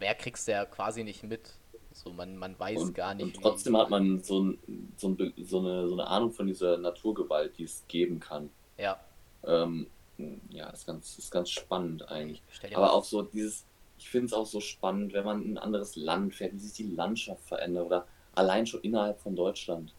[0.00, 1.52] mehr kriegst du ja quasi nicht mit.
[1.92, 3.24] So, man, man weiß und, gar nicht.
[3.24, 4.58] Und trotzdem hat man so, ein,
[4.96, 8.50] so, ein, so, eine, so eine Ahnung von dieser Naturgewalt, die es geben kann.
[8.76, 9.00] Ja.
[9.44, 9.86] Ähm,
[10.50, 12.42] ja, ist ganz, ist ganz spannend eigentlich.
[12.74, 13.64] Aber auch so dieses,
[13.98, 16.74] ich finde es auch so spannend, wenn man in ein anderes Land fährt, wie sich
[16.74, 19.94] die Landschaft verändert oder allein schon innerhalb von Deutschland.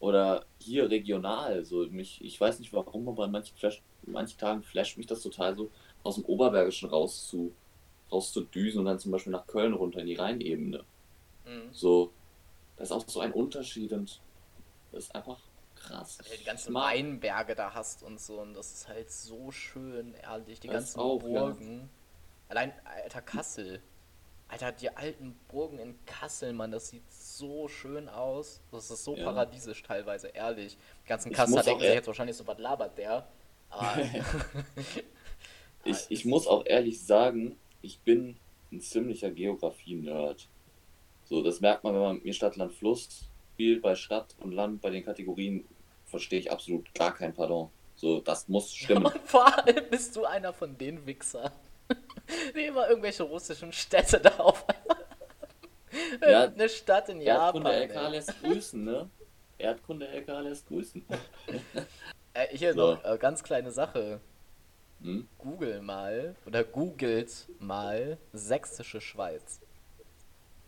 [0.00, 1.64] Oder hier regional.
[1.64, 5.22] So mich, ich weiß nicht warum, aber an manchen, Flash, manchen Tagen flasht mich das
[5.22, 5.70] total so,
[6.02, 7.54] aus dem Oberbergischen raus zu,
[8.14, 10.84] raus zu düsen und dann zum Beispiel nach Köln runter in die Rheinebene.
[11.44, 11.68] Mhm.
[11.72, 12.12] So,
[12.76, 14.20] das ist auch so ein Unterschied und
[14.92, 15.38] das ist einfach
[15.74, 16.18] krass.
[16.22, 20.14] Wenn du die ganzen Weinberge da hast und so und das ist halt so schön,
[20.14, 21.78] ehrlich, die das ganzen auch, Burgen.
[21.80, 21.88] Ja.
[22.48, 23.80] Allein, alter Kassel.
[24.48, 28.60] Alter, die alten Burgen in Kassel, Mann, das sieht so schön aus.
[28.70, 29.24] Das ist so ja.
[29.24, 30.76] paradiesisch teilweise, ehrlich.
[31.04, 33.26] Die ganzen Kasseler denken sich jetzt wahrscheinlich so, was labert der?
[33.70, 34.02] Aber
[35.84, 38.36] ich, ich muss auch ehrlich sagen, ich bin
[38.72, 40.48] ein ziemlicher Geografie-Nerd.
[41.24, 44.80] So, das merkt man, wenn man mir Stadt, Land, Fluss spielt, bei Stadt und Land,
[44.80, 45.64] bei den Kategorien
[46.06, 47.70] verstehe ich absolut gar kein Pardon.
[47.94, 49.06] So, das muss stimmen.
[49.06, 51.52] Und vor allem bist du einer von den Wichsern,
[52.56, 54.66] die immer irgendwelche russischen Städte da auf
[56.20, 57.64] ja, eine Stadt in Japan.
[57.64, 59.10] Erdkunde LK lässt grüßen, ne?
[59.58, 61.04] Erdkunde LK lässt grüßen.
[62.34, 62.94] äh, hier so.
[62.94, 64.20] noch äh, ganz kleine Sache.
[65.04, 65.28] Hm?
[65.36, 69.60] Google mal oder googelt mal Sächsische Schweiz.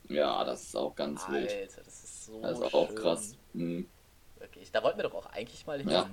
[0.08, 1.50] Ja, das ist auch ganz Alter, wild.
[1.50, 2.96] Alter, das ist so Das ist auch schön.
[2.96, 3.36] krass.
[3.54, 3.88] Mhm.
[4.38, 5.88] Wirklich, da wollten wir doch auch eigentlich mal hin.
[5.88, 6.10] Ja.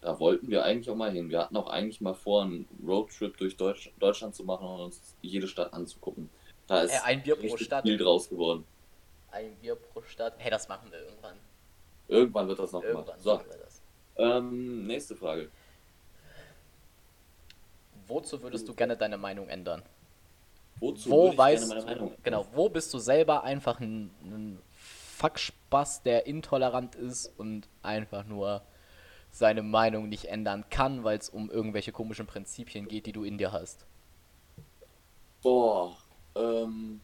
[0.00, 1.30] Da wollten wir eigentlich auch mal hin.
[1.30, 5.16] Wir hatten auch eigentlich mal vor, einen Roadtrip durch Deutsch, Deutschland zu machen und uns
[5.20, 6.30] jede Stadt anzugucken.
[6.68, 7.82] Da ist äh, ein Bier pro Stadt.
[7.82, 8.64] viel draus geworden.
[9.32, 10.34] Ein Bier pro Stadt.
[10.38, 11.36] Hey, das machen wir irgendwann.
[12.06, 13.20] Irgendwann wird das noch irgendwann gemacht.
[13.20, 13.40] So.
[14.16, 15.50] Ähm, nächste Frage.
[18.06, 19.82] Wozu würdest du gerne deine Meinung ändern?
[20.80, 24.58] Wozu wo weißt, Meinung Genau, wo bist du selber einfach ein, ein
[25.18, 28.62] Fuckspaß, der intolerant ist und einfach nur
[29.30, 33.38] seine Meinung nicht ändern kann, weil es um irgendwelche komischen Prinzipien geht, die du in
[33.38, 33.86] dir hast?
[35.42, 35.96] Boah,
[36.34, 37.00] ähm,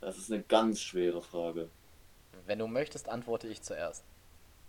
[0.00, 1.68] das ist eine ganz schwere Frage.
[2.46, 4.04] Wenn du möchtest, antworte ich zuerst.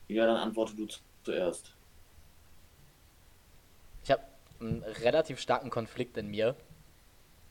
[0.08, 0.88] Ja, dann antworte du
[1.24, 1.74] zuerst.
[4.04, 4.24] Ich habe
[4.60, 6.56] einen relativ starken Konflikt in mir.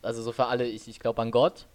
[0.03, 1.67] Also so für alle, ich, ich glaube an Gott.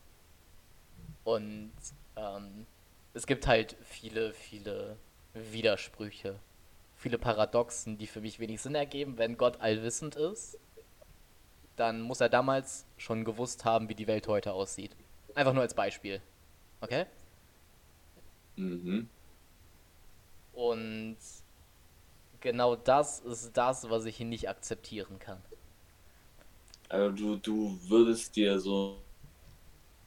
[1.23, 1.71] Und
[2.15, 2.65] ähm,
[3.13, 4.97] es gibt halt viele, viele
[5.33, 6.35] Widersprüche.
[6.97, 10.57] Viele Paradoxen, die für mich wenig Sinn ergeben, wenn Gott allwissend ist
[11.75, 14.91] dann muss er damals schon gewusst haben, wie die Welt heute aussieht.
[15.33, 16.21] Einfach nur als Beispiel.
[16.81, 17.05] Okay?
[18.55, 19.09] Mhm.
[20.53, 21.17] Und
[22.45, 25.41] genau das ist das, was ich nicht akzeptieren kann.
[26.87, 28.97] Also du, du würdest dir so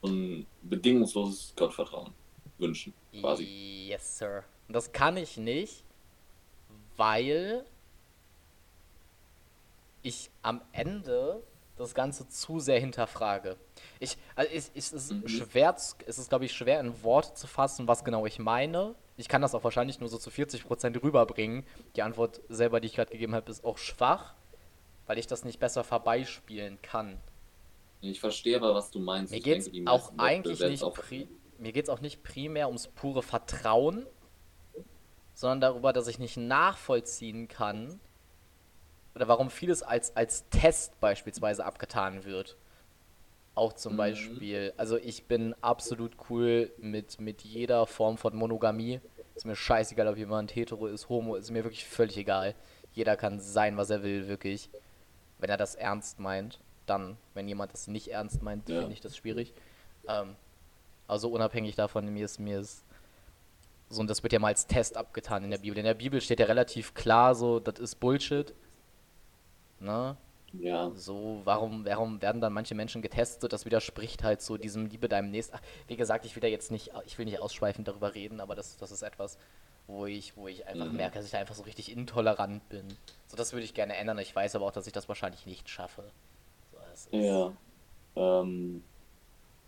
[0.03, 2.15] ein bedingungsloses Gottvertrauen
[2.57, 3.89] wünschen, quasi.
[3.89, 4.45] Yes, Sir.
[4.69, 5.83] Und das kann ich nicht,
[6.97, 7.65] weil
[10.03, 11.43] ich am Ende
[11.77, 13.57] das Ganze zu sehr hinterfrage.
[13.99, 15.27] Ich, also es, es ist mhm.
[15.27, 18.95] schwer, es ist glaube ich schwer in Worte zu fassen, was genau ich meine.
[19.19, 21.67] Ich kann das auch wahrscheinlich nur so zu 40% rüberbringen.
[21.97, 24.35] Die Antwort selber, die ich gerade gegeben habe, ist auch schwach,
[25.07, 27.21] weil ich das nicht besser vorbeispielen kann.
[28.01, 29.33] Ich verstehe aber, was du meinst.
[29.33, 30.85] Mir geht es auch eigentlich nicht,
[31.59, 34.07] mir geht's auch nicht primär ums pure Vertrauen,
[35.35, 38.01] sondern darüber, dass ich nicht nachvollziehen kann,
[39.17, 42.57] oder warum vieles als, als Test beispielsweise abgetan wird.
[43.59, 43.97] Auch zum mhm.
[43.97, 49.01] Beispiel, also ich bin absolut cool mit, mit jeder Form von Monogamie.
[49.35, 52.55] Ist mir scheißegal, ob jemand hetero ist, homo, ist mir wirklich völlig egal.
[52.93, 54.71] Jeder kann sein, was er will, wirklich.
[55.41, 57.17] Wenn er das ernst meint, dann.
[57.35, 58.79] Wenn jemand das nicht ernst meint, ja.
[58.79, 59.53] finde ich das schwierig.
[60.07, 60.37] Ähm,
[61.09, 62.85] also unabhängig davon, mir ist, mir ist
[63.89, 65.79] so, und das wird ja mal als Test abgetan in der Bibel.
[65.79, 68.55] In der Bibel steht ja relativ klar so, das ist Bullshit.
[69.81, 70.17] Ne?
[70.53, 70.91] Ja.
[70.95, 73.53] So, warum, warum werden dann manche Menschen getestet?
[73.53, 75.57] Das widerspricht halt so diesem Liebe deinem Nächsten.
[75.57, 78.55] Ach, wie gesagt, ich will da jetzt nicht, ich will nicht ausschweifend darüber reden, aber
[78.55, 79.39] das, das ist etwas,
[79.87, 80.97] wo ich, wo ich einfach mhm.
[80.97, 82.87] merke, dass ich da einfach so richtig intolerant bin.
[83.27, 84.19] So, das würde ich gerne ändern.
[84.19, 86.05] Ich weiß aber auch, dass ich das wahrscheinlich nicht schaffe.
[86.95, 87.53] So, ja.
[88.17, 88.83] Ähm,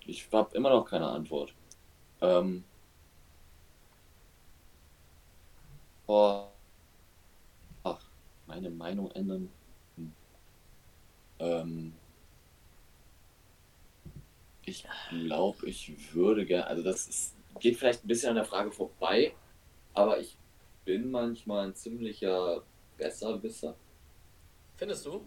[0.07, 1.53] ich habe immer noch keine Antwort.
[2.23, 2.65] Ähm,
[6.07, 6.51] boah.
[7.85, 8.01] Ach,
[8.47, 9.51] meine Meinung ändern.
[11.41, 11.93] Ähm,
[14.65, 18.71] ich glaube, ich würde gerne, also das ist, geht vielleicht ein bisschen an der Frage
[18.71, 19.35] vorbei,
[19.95, 20.37] aber ich
[20.85, 22.63] bin manchmal ein ziemlicher
[22.97, 23.75] Besserwisser.
[24.77, 25.27] Findest du?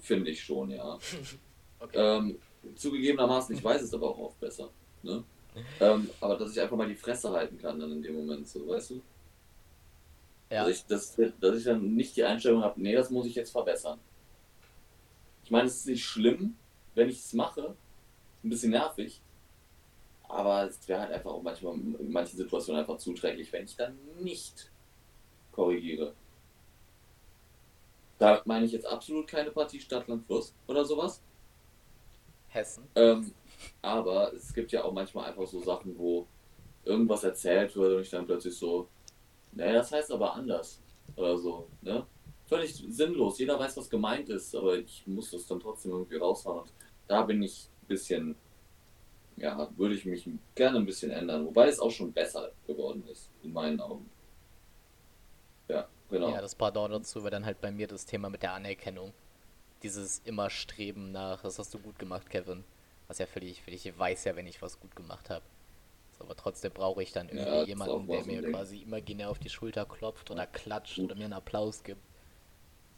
[0.00, 0.98] Finde ich schon, ja.
[1.80, 1.96] okay.
[1.96, 2.38] ähm,
[2.74, 4.70] zugegebenermaßen, ich weiß es aber auch oft besser.
[5.02, 5.22] Ne?
[5.80, 8.66] ähm, aber dass ich einfach mal die Fresse halten kann dann in dem Moment, so,
[8.66, 9.02] weißt du?
[10.50, 10.64] Ja.
[10.64, 13.50] Dass, ich, dass, dass ich dann nicht die Einstellung habe, nee, das muss ich jetzt
[13.50, 13.98] verbessern.
[15.46, 16.56] Ich meine, es ist nicht schlimm,
[16.96, 17.76] wenn ich es mache.
[18.42, 19.22] Ein bisschen nervig.
[20.24, 23.96] Aber es wäre halt einfach auch manchmal in manchen Situationen einfach zuträglich, wenn ich dann
[24.18, 24.72] nicht
[25.52, 26.16] korrigiere.
[28.18, 31.22] Da meine ich jetzt absolut keine Partie Stadtland Fluss oder sowas.
[32.48, 32.82] Hessen.
[32.96, 33.32] Ähm,
[33.82, 36.26] aber es gibt ja auch manchmal einfach so Sachen, wo
[36.84, 38.88] irgendwas erzählt wird und ich dann plötzlich so,
[39.52, 40.82] naja, das heißt aber anders.
[41.14, 42.04] Oder so, ne?
[42.46, 43.38] Völlig sinnlos.
[43.38, 46.60] Jeder weiß, was gemeint ist, aber ich muss das dann trotzdem irgendwie raushauen.
[46.60, 46.72] Und
[47.08, 48.36] da bin ich ein bisschen,
[49.36, 51.46] ja, würde ich mich gerne ein bisschen ändern.
[51.46, 54.08] Wobei es auch schon besser geworden ist, in meinen Augen.
[55.68, 56.30] Ja, genau.
[56.30, 59.12] Ja, das Pardon dazu wäre dann halt bei mir das Thema mit der Anerkennung.
[59.82, 62.64] Dieses immer Streben nach, das hast du gut gemacht, Kevin.
[63.08, 65.44] Was ja völlig, völlig, ich weiß ja, wenn ich was gut gemacht habe.
[66.18, 69.84] aber trotzdem brauche ich dann irgendwie ja, jemanden, der mir quasi imaginär auf die Schulter
[69.84, 71.04] klopft oder klatscht gut.
[71.06, 72.00] oder mir einen Applaus gibt.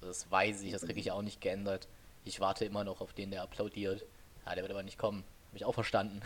[0.00, 1.88] Das weiß ich, das kriege ich auch nicht geändert.
[2.24, 4.04] Ich warte immer noch auf den, der applaudiert.
[4.46, 5.24] Ja, der wird aber nicht kommen.
[5.48, 6.20] Habe ich auch verstanden.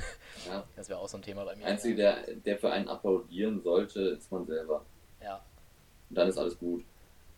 [0.47, 0.65] Ja.
[0.77, 1.65] Das wäre auch so ein Thema bei mir.
[1.65, 4.85] Einzige, der, der für einen applaudieren sollte, ist man selber.
[5.23, 5.45] Ja.
[6.11, 6.85] Und dann ist alles gut.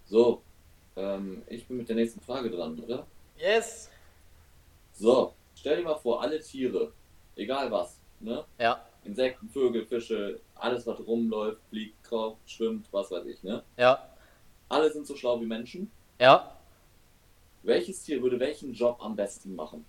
[0.07, 0.43] So,
[0.97, 3.07] ähm, ich bin mit der nächsten Frage dran, oder?
[3.37, 3.91] Yes!
[4.93, 6.93] So, stell dir mal vor, alle Tiere,
[7.37, 8.45] egal was, ne?
[8.59, 8.85] Ja.
[9.05, 13.63] Insekten, Vögel, Fische, alles was rumläuft, fliegt, kraucht, schwimmt, was weiß ich, ne?
[13.77, 14.09] Ja.
[14.69, 15.91] Alle sind so schlau wie Menschen.
[16.19, 16.57] Ja.
[17.63, 19.85] Welches Tier würde welchen Job am besten machen?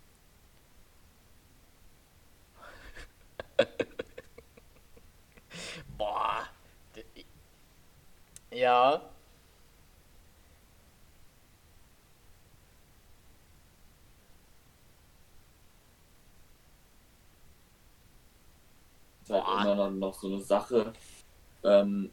[5.98, 6.48] Boah.
[8.52, 9.02] Ja.
[19.26, 19.62] ist halt Boah.
[19.62, 20.94] immer noch so eine Sache,
[21.64, 22.12] ähm,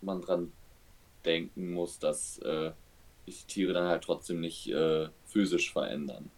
[0.00, 0.52] man dran
[1.24, 2.72] denken muss, dass äh,
[3.30, 6.30] sich Tiere dann halt trotzdem nicht äh, physisch verändern.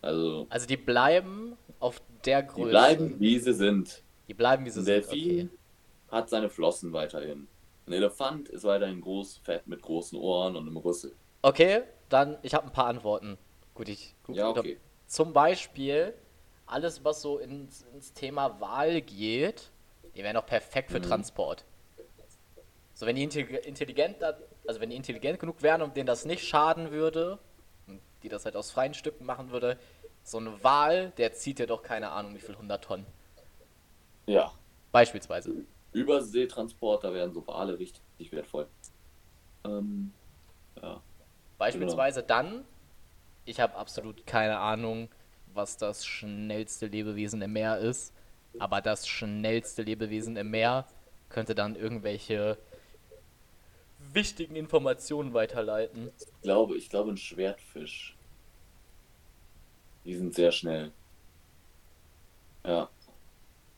[0.00, 2.66] Also, also die bleiben auf der Größe.
[2.66, 4.02] Die bleiben, wie sie sind.
[4.28, 4.94] Die bleiben, wie sie Ein sind.
[4.94, 5.48] Delfin okay.
[6.08, 7.48] hat seine Flossen weiterhin.
[7.86, 11.14] Ein Elefant ist weiterhin groß, fett mit großen Ohren und einem Rüssel.
[11.42, 13.38] Okay, dann, ich habe ein paar Antworten.
[13.74, 14.14] Gut, ich.
[14.24, 14.78] Gut, ja, okay.
[15.06, 16.14] Zum Beispiel,
[16.66, 19.70] alles, was so ins, ins Thema Wahl geht,
[20.14, 21.04] die wäre noch perfekt für mhm.
[21.04, 21.64] Transport.
[22.92, 24.16] So, wenn die intelligent,
[24.68, 27.38] also wenn die intelligent genug wären und denen das nicht schaden würde,
[28.22, 29.78] die das halt aus freien Stücken machen würde,
[30.22, 33.06] so eine Wal, der zieht ja doch keine Ahnung wie viel 100 Tonnen.
[34.26, 34.52] Ja.
[34.92, 35.64] Beispielsweise.
[35.94, 38.66] Überseetransporter wären so Wale richtig wertvoll.
[39.64, 40.12] Ähm,
[40.82, 41.00] ja.
[41.56, 42.28] Beispielsweise genau.
[42.28, 42.64] dann,
[43.46, 45.08] ich habe absolut keine Ahnung,
[45.54, 48.12] was das schnellste Lebewesen im Meer ist,
[48.58, 50.86] aber das schnellste Lebewesen im Meer
[51.30, 52.58] könnte dann irgendwelche
[54.18, 56.10] wichtigen Informationen weiterleiten.
[56.18, 58.16] Ich glaube, ich glaube ein Schwertfisch.
[60.04, 60.90] Die sind sehr schnell.
[62.64, 62.90] Ja.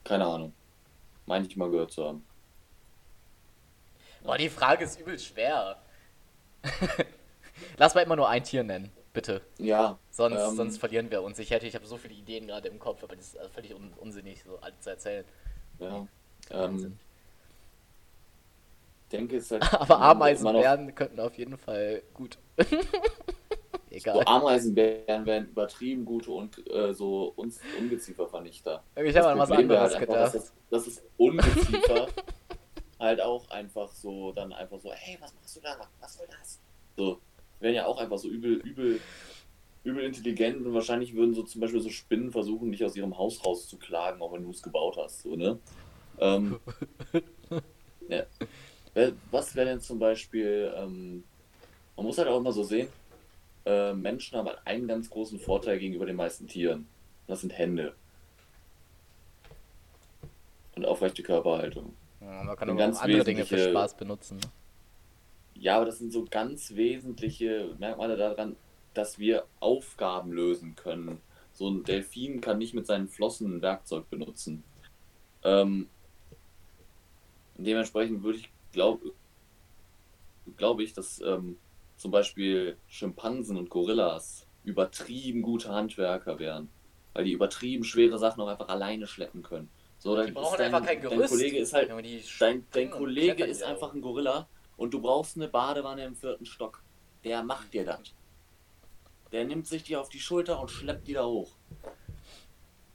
[0.03, 0.55] Keine Ahnung.
[1.27, 2.25] Meine ich mal gehört zu haben.
[4.25, 5.77] Boah, die Frage ist übel schwer.
[7.77, 9.43] Lass mal immer nur ein Tier nennen, bitte.
[9.59, 9.99] Ja.
[10.11, 11.39] Sonst, ähm, sonst verlieren wir uns.
[11.39, 13.93] Ich hätte, ich habe so viele Ideen gerade im Kopf, aber das ist völlig un
[13.99, 15.25] unsinnig, so alles zu erzählen.
[15.79, 16.07] Ja.
[16.51, 16.99] Ähm,
[19.11, 19.63] denke, es halt.
[19.73, 22.39] Aber Ameisenbären könnten auf jeden Fall gut.
[23.91, 24.15] egal.
[24.15, 28.83] So Ameisenbären wären übertrieben gute und äh, so Un Ungeziefervernichter.
[28.97, 30.35] Ich habe an was wäre anderes halt einfach, gedacht.
[30.35, 32.09] dass, das, dass das Ungeziefer
[32.99, 35.77] halt auch einfach so, dann einfach so, hey, was machst du da?
[36.01, 36.61] Was soll das?
[36.97, 37.21] So,
[37.61, 39.01] wären ja auch einfach so übel, übel,
[39.85, 43.45] übel intelligent und wahrscheinlich würden so zum Beispiel so Spinnen versuchen, dich aus ihrem Haus
[43.45, 45.59] rauszuklagen, auch wenn du es gebaut hast, so, ne?
[46.19, 46.61] Ähm,
[48.09, 48.25] ja.
[49.31, 51.25] Was wäre denn zum Beispiel, ähm,
[51.97, 52.89] man muss halt auch immer so sehen,
[53.65, 56.89] äh, Menschen haben halt einen ganz großen Vorteil gegenüber den meisten Tieren.
[57.27, 57.95] Das sind Hände.
[60.75, 61.95] Und aufrechte Körperhaltung.
[62.21, 64.39] Ja, man kann aber auch ganz andere Dinge für Spaß benutzen.
[64.39, 64.51] ne?
[65.55, 68.57] Ja, aber das sind so ganz wesentliche Merkmale daran,
[68.95, 71.21] dass wir Aufgaben lösen können.
[71.53, 74.65] So ein Delfin kann nicht mit seinen Flossen ein Werkzeug benutzen.
[75.45, 75.89] Ähm,
[77.57, 79.13] dementsprechend würde ich glaube
[80.57, 81.59] glaube ich, dass ähm,
[81.97, 86.69] zum Beispiel Schimpansen und Gorillas übertrieben gute Handwerker wären,
[87.13, 89.71] weil die übertrieben schwere Sachen auch einfach alleine schleppen können.
[89.99, 91.31] So, Die dann brauchen ist dein, einfach kein Dein Gerüst.
[91.31, 95.49] Kollege ist halt die Dein, dein Kollege ist einfach ein Gorilla und du brauchst eine
[95.49, 96.83] Badewanne im vierten Stock.
[97.23, 98.15] Der macht dir das.
[99.31, 101.51] Der nimmt sich die auf die Schulter und schleppt die da hoch.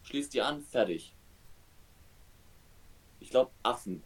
[0.03, 1.13] Schließt die an, fertig.
[3.19, 4.03] Ich glaube, Affen.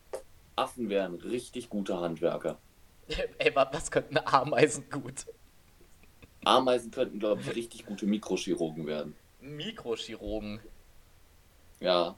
[0.60, 2.58] Affen wären richtig gute Handwerker.
[3.38, 5.26] Ey, wa- was könnten Ameisen gut?
[6.43, 9.15] Ameisen könnten, glaube ich, richtig gute Mikrochirurgen werden.
[9.41, 10.60] Mikrochirurgen.
[11.80, 12.15] Ja.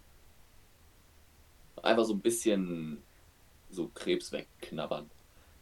[1.82, 3.01] Einfach so ein bisschen
[3.69, 5.10] so Krebs wegknabbern.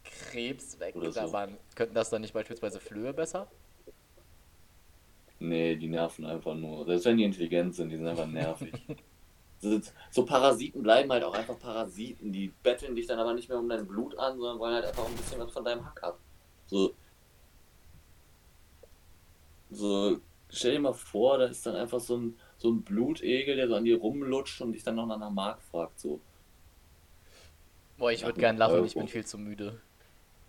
[0.04, 1.22] Krebs Oder so.
[1.22, 1.58] wegknabbern.
[1.76, 3.48] Könnten das dann nicht beispielsweise Flöhe besser?
[5.40, 6.86] Nee, die nerven einfach nur.
[6.86, 8.74] Selbst wenn die intelligent sind, die sind einfach nervig.
[9.60, 12.32] so, Parasiten bleiben halt auch einfach Parasiten.
[12.32, 15.06] Die betteln dich dann aber nicht mehr um dein Blut an, sondern wollen halt einfach
[15.06, 16.20] ein bisschen was von deinem Hack ab.
[16.68, 16.94] So.
[19.70, 20.20] So,
[20.50, 23.76] stell dir mal vor, da ist dann einfach so ein, so ein Blutegel, der so
[23.76, 26.00] an dir rumlutscht und dich dann noch nach einer Mark fragt.
[26.00, 26.22] So.
[27.98, 28.86] Boah, ich würde gern lachen, Euro.
[28.86, 29.82] ich bin viel zu müde.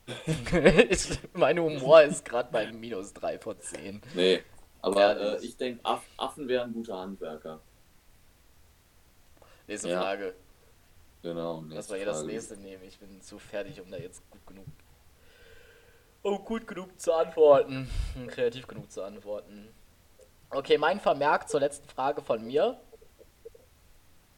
[1.35, 4.01] mein Humor ist gerade bei minus 3 von 10.
[4.15, 4.43] Nee.
[4.83, 7.61] Aber Ja, äh, ich denke, Aff Affen wären gute Handwerker.
[9.71, 10.01] Nächste Ja.
[10.01, 10.35] Frage.
[11.23, 11.61] Genau.
[11.69, 12.83] Lass nächste mal hier das nächste nehmen.
[12.83, 14.67] Ich bin zu fertig, um da jetzt gut genug.
[16.25, 17.89] Oh, gut genug zu antworten.
[18.15, 19.69] Hm, Kreativ genug zu antworten.
[20.51, 22.81] Okay, mein Vermerk zur letzten Frage von mir.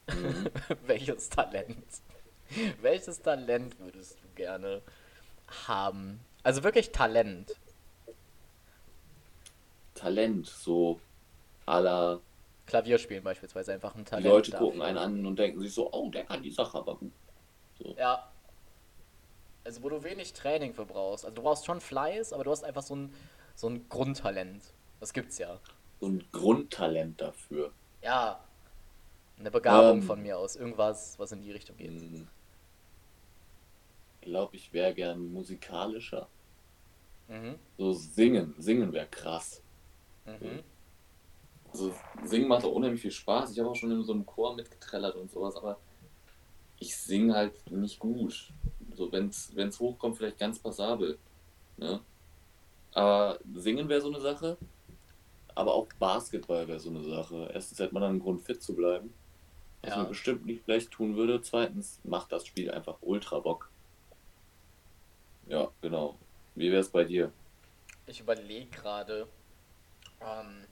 [0.09, 0.51] Mhm.
[0.87, 1.83] Welches Talent?
[2.83, 4.83] Welches Talent würdest du gerne
[5.67, 6.21] haben?
[6.43, 7.57] Also wirklich Talent.
[9.95, 11.01] Talent, so
[11.65, 12.21] à
[12.67, 14.27] la Klavier spielen beispielsweise einfach ein Die Talent.
[14.27, 14.67] Leute dafür.
[14.67, 17.13] gucken einen an und denken sich so, oh, der kann die Sache aber gut.
[17.97, 18.31] Ja.
[19.65, 21.25] Also wo du wenig Training für brauchst.
[21.25, 23.15] Also du brauchst schon Fleiß, aber du hast einfach so ein,
[23.55, 24.63] so ein Grundtalent.
[25.01, 25.59] Das gibt's ja.
[26.01, 27.73] So ein Grundtalent dafür.
[28.03, 28.41] Ja.
[29.39, 30.03] Eine Begabung Ähm.
[30.03, 30.57] von mir aus.
[30.57, 31.91] Irgendwas, was in die Richtung geht.
[31.91, 32.29] Hm.
[34.21, 36.29] Ich glaube, ich wäre gern musikalischer.
[37.29, 37.57] Mhm.
[37.77, 38.55] So singen.
[38.59, 39.63] Singen wäre krass.
[40.27, 40.63] Mhm.
[41.73, 43.53] Also singen macht auch unheimlich viel Spaß.
[43.53, 45.79] Ich habe auch schon in so einem Chor mitgetrellert und sowas, aber
[46.79, 48.53] ich singe halt nicht gut.
[48.95, 51.19] So, wenn es hochkommt, vielleicht ganz passabel.
[51.79, 52.01] Ne?
[52.93, 54.59] Aber singen wäre so eine Sache.
[55.55, 57.51] Aber auch Basketball wäre so eine Sache.
[57.53, 59.13] Erstens hätte man dann einen Grund, fit zu bleiben.
[59.83, 59.97] Was Ja.
[59.99, 61.41] man bestimmt nicht vielleicht tun würde.
[61.43, 63.71] Zweitens macht das Spiel einfach ultra Bock.
[65.47, 66.17] Ja, genau.
[66.55, 67.33] Wie wäre es bei dir?
[68.07, 69.27] Ich überlege gerade.
[70.21, 70.67] Ähm,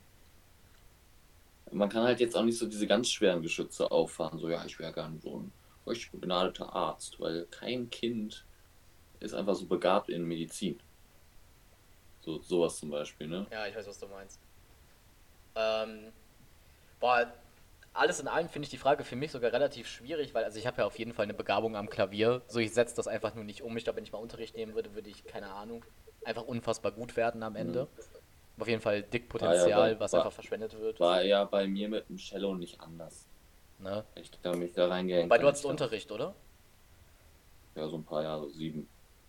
[1.73, 4.39] Man kann halt jetzt auch nicht so diese ganz schweren Geschütze auffahren.
[4.39, 5.53] So, ja, ich wäre gern so ein
[5.87, 8.45] richtig begnadeter Arzt, weil kein Kind
[9.21, 10.79] ist einfach so begabt in Medizin.
[12.21, 13.47] So, sowas zum Beispiel, ne?
[13.51, 14.41] ja, ich weiß, was du meinst.
[15.55, 16.13] Ähm,
[17.01, 17.33] boah,
[17.93, 20.67] alles in allem finde ich die Frage für mich sogar relativ schwierig, weil also ich
[20.67, 22.43] habe ja auf jeden Fall eine Begabung am Klavier.
[22.47, 23.77] So, ich setze das einfach nur nicht um.
[23.77, 25.85] Ich glaube, wenn ich mal Unterricht nehmen würde, würde ich, keine Ahnung,
[26.25, 27.89] einfach unfassbar gut werden am Ende.
[28.61, 31.01] Auf jeden Fall dick Potenzial, war- was war- einfach verschwendet wird.
[31.01, 33.27] War ja bei mir mit dem Cello nicht anders.
[33.79, 34.05] Ne?
[34.17, 35.31] Ich habe mich da reingehängt.
[35.31, 36.35] Weil du hattest ich da- Unterricht, oder?
[37.75, 38.89] Ja, so ein paar Jahre, sieben.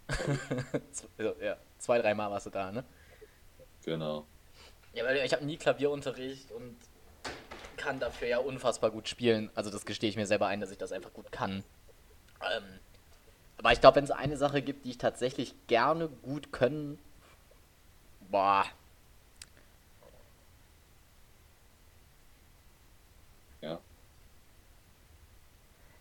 [1.17, 2.83] Also, ja, zwei, dreimal warst du da, ne?
[3.85, 4.25] Genau.
[4.93, 6.75] Ja, weil ich habe nie Klavierunterricht und
[7.77, 9.49] kann dafür ja unfassbar gut spielen.
[9.55, 11.63] Also das gestehe ich mir selber ein, dass ich das einfach gut kann.
[12.41, 12.63] Ähm,
[13.57, 16.99] aber ich glaube, wenn es eine Sache gibt, die ich tatsächlich gerne gut können,
[18.29, 18.65] boah.
[23.61, 23.79] Ja.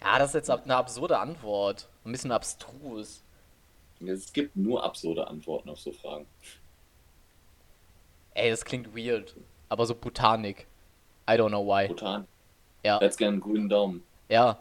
[0.03, 1.89] Ja, das ist jetzt eine absurde Antwort.
[2.05, 3.23] Ein bisschen abstrus.
[4.07, 6.27] Es gibt nur absurde Antworten auf so Fragen.
[8.35, 9.37] Ey, das klingt weird.
[9.69, 10.67] Aber so Botanik.
[11.29, 11.89] I don't know why.
[11.89, 12.27] Bhutan.
[12.83, 12.99] Ja.
[12.99, 14.03] Hättest gerne einen grünen Daumen.
[14.29, 14.59] Ja.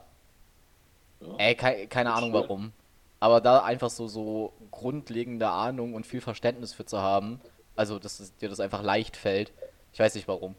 [1.21, 1.35] Ja.
[1.37, 2.41] Ey, kei keine Ahnung Schön.
[2.41, 2.73] warum.
[3.21, 7.39] Aber da einfach so, so grundlegende Ahnung und viel Verständnis für zu haben.
[7.75, 9.51] Also, dass es dir das einfach leicht fällt.
[9.93, 10.55] Ich weiß nicht warum.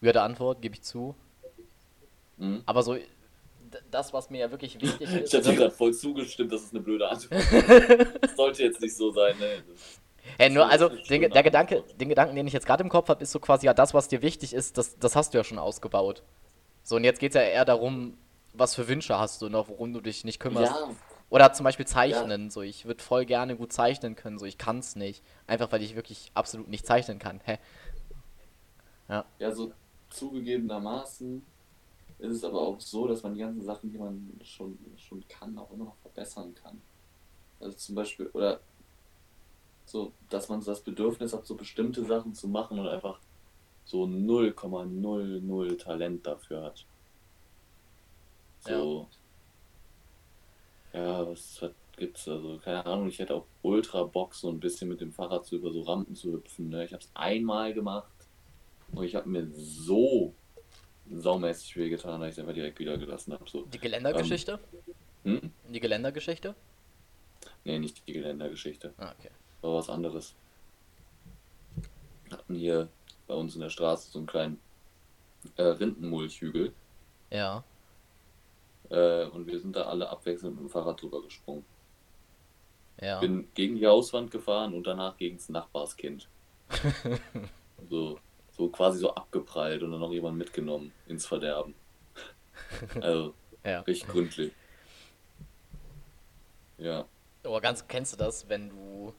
[0.00, 1.14] Weirde Antwort, gebe ich zu.
[2.36, 2.62] Mhm.
[2.66, 2.96] Aber so,
[3.90, 5.32] das, was mir ja wirklich wichtig ist.
[5.32, 7.52] Ich hatte dir gerade voll zugestimmt, dass es eine blöde Antwort ist.
[8.20, 9.62] Das sollte jetzt nicht so sein, ne?
[9.68, 10.00] Das-
[10.38, 12.82] Hey, nur, So, also, das ist den, der Gedanke, den Gedanken, den ich jetzt gerade
[12.82, 15.34] im Kopf habe, ist so quasi, ja, das, was dir wichtig ist, das, das hast
[15.34, 16.22] du ja schon ausgebaut.
[16.82, 18.16] So, und jetzt geht es ja eher darum,
[18.54, 20.72] was für Wünsche hast du noch, worum du dich nicht kümmerst.
[20.72, 20.88] Ja,
[21.28, 24.78] Oder zum Beispiel zeichnen, so, ich würde voll gerne gut zeichnen können, so, ich kann
[24.78, 25.22] es nicht.
[25.46, 27.40] Einfach, weil ich wirklich absolut nicht zeichnen kann.
[27.44, 27.58] Hä?
[29.38, 29.72] ja, so
[30.08, 31.44] zugegebenermaßen
[32.18, 35.58] ist es aber auch so, dass man die ganzen Sachen, die man schon, schon kann,
[35.58, 36.80] auch immer noch verbessern kann.
[37.60, 38.60] Also zum Beispiel, oder
[39.86, 43.18] so, dass man so das Bedürfnis hat, so bestimmte Sachen zu machen und einfach
[43.84, 46.84] so 0,00 Talent dafür hat.
[48.60, 49.08] So.
[50.92, 52.58] Ja, was, was gibt's also?
[52.58, 55.72] Keine Ahnung, ich hätte auch ultra Bock, so ein bisschen mit dem Fahrrad so über
[55.72, 56.70] so Rampen zu hüpfen.
[56.70, 56.84] Ne?
[56.84, 58.08] Ich habe es einmal gemacht
[58.92, 60.34] und ich habe mir so
[61.10, 63.44] saumäßig wehgetan, dass ich es einfach direkt wieder gelassen habe.
[63.48, 63.64] So.
[63.66, 64.58] Die Geländergeschichte?
[65.24, 65.52] Hm?
[65.68, 66.54] Die Geländergeschichte?
[67.64, 68.92] Nee, nicht die Geländergeschichte.
[68.98, 69.30] Ah, okay.
[69.62, 70.34] war was anderes.
[72.24, 72.88] Wir hatten hier
[73.26, 74.60] bei uns in der Straße so einen kleinen
[75.56, 76.72] äh, Rindenmulchhügel
[77.30, 77.64] Ja.
[78.90, 81.64] äh, und wir sind da alle abwechselnd mit dem Fahrrad drüber gesprungen.
[83.00, 83.20] Ja.
[83.20, 86.28] Bin gegen die Hauswand gefahren und danach gegen das Nachbarskind.
[87.90, 88.18] so,
[88.56, 91.74] so quasi so abgeprallt und dann noch jemand mitgenommen ins Verderben.
[93.00, 93.34] Also
[93.64, 93.80] ja.
[93.80, 94.52] richtig gründlich.
[96.78, 97.06] Ja.
[97.44, 99.14] Aber ganz kennst du das, wenn du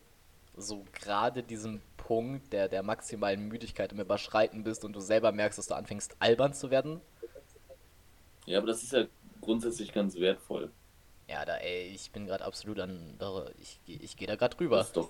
[0.57, 5.59] so gerade diesen Punkt der, der maximalen Müdigkeit im Überschreiten bist und du selber merkst,
[5.59, 7.01] dass du anfängst albern zu werden?
[8.45, 9.05] Ja, aber das ist ja
[9.41, 10.71] grundsätzlich ganz wertvoll.
[11.27, 14.55] Ja, da, ey, ich bin gerade absolut an, da, ich, geh- ich gehe da gerade
[14.55, 14.77] drüber.
[14.77, 15.09] Das ist doch,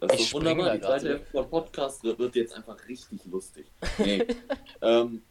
[0.00, 0.74] das ist Ich springe wunderbar.
[0.74, 3.66] Die zweite Hälfte von Podcast wird, jetzt einfach richtig lustig.
[3.98, 4.26] Nee.
[4.82, 5.22] ähm,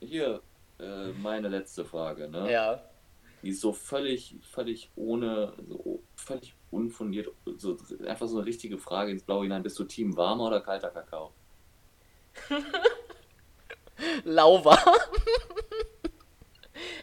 [0.00, 0.42] hier,
[0.78, 2.50] äh, meine letzte Frage, ne?
[2.50, 2.82] Ja.
[3.42, 9.10] Die ist so völlig, völlig ohne, so völlig unfundiert, so einfach so eine richtige Frage
[9.10, 9.62] ins Blaue hinein.
[9.62, 11.32] Bist du Team warmer oder kalter Kakao?
[14.24, 14.78] Lauwarm.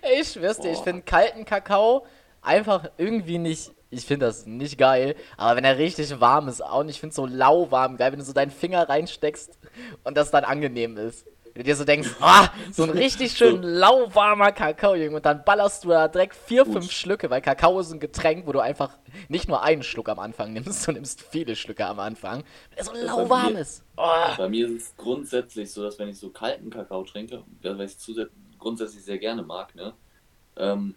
[0.02, 2.06] Ey, ich schwör's dir, ich finde kalten Kakao
[2.42, 3.72] einfach irgendwie nicht.
[3.92, 6.96] Ich finde das nicht geil, aber wenn er richtig warm ist, auch nicht.
[6.96, 9.58] Ich finde so lauwarm geil, wenn du so deinen Finger reinsteckst
[10.04, 11.26] und das dann angenehm ist.
[11.54, 15.44] Wenn du dir so denkst, ah, so ein richtig schön lauwarmer Kakao, Junge, und dann
[15.44, 18.98] ballerst du da direkt vier, fünf Schlücke, weil Kakao ist ein Getränk, wo du einfach
[19.28, 22.84] nicht nur einen Schluck am Anfang nimmst, du nimmst viele Schlücke am Anfang, weil er
[22.86, 23.84] so lauwarm ist.
[23.98, 24.36] Oh.
[24.38, 27.94] Bei mir ist es grundsätzlich so, dass wenn ich so kalten Kakao trinke, weil ich
[27.94, 28.08] es
[28.60, 29.94] grundsätzlich sehr gerne mag, ne,
[30.58, 30.96] ähm,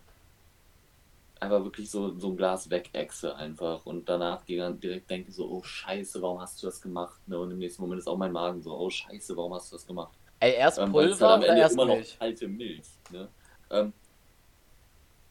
[1.43, 6.23] einfach wirklich so, so ein Glas wegechse einfach und danach direkt denke so, oh scheiße,
[6.23, 7.21] warum hast du das gemacht?
[7.27, 7.39] Ne?
[7.39, 9.87] Und im nächsten Moment ist auch mein Magen so, oh scheiße, warum hast du das
[9.87, 10.13] gemacht?
[10.41, 12.19] Ey, erst Ähm, Pulver halt am Ende erst immer noch Milch?
[12.19, 12.87] kalte Milch.
[13.11, 13.29] Ne?
[13.71, 13.93] Ähm,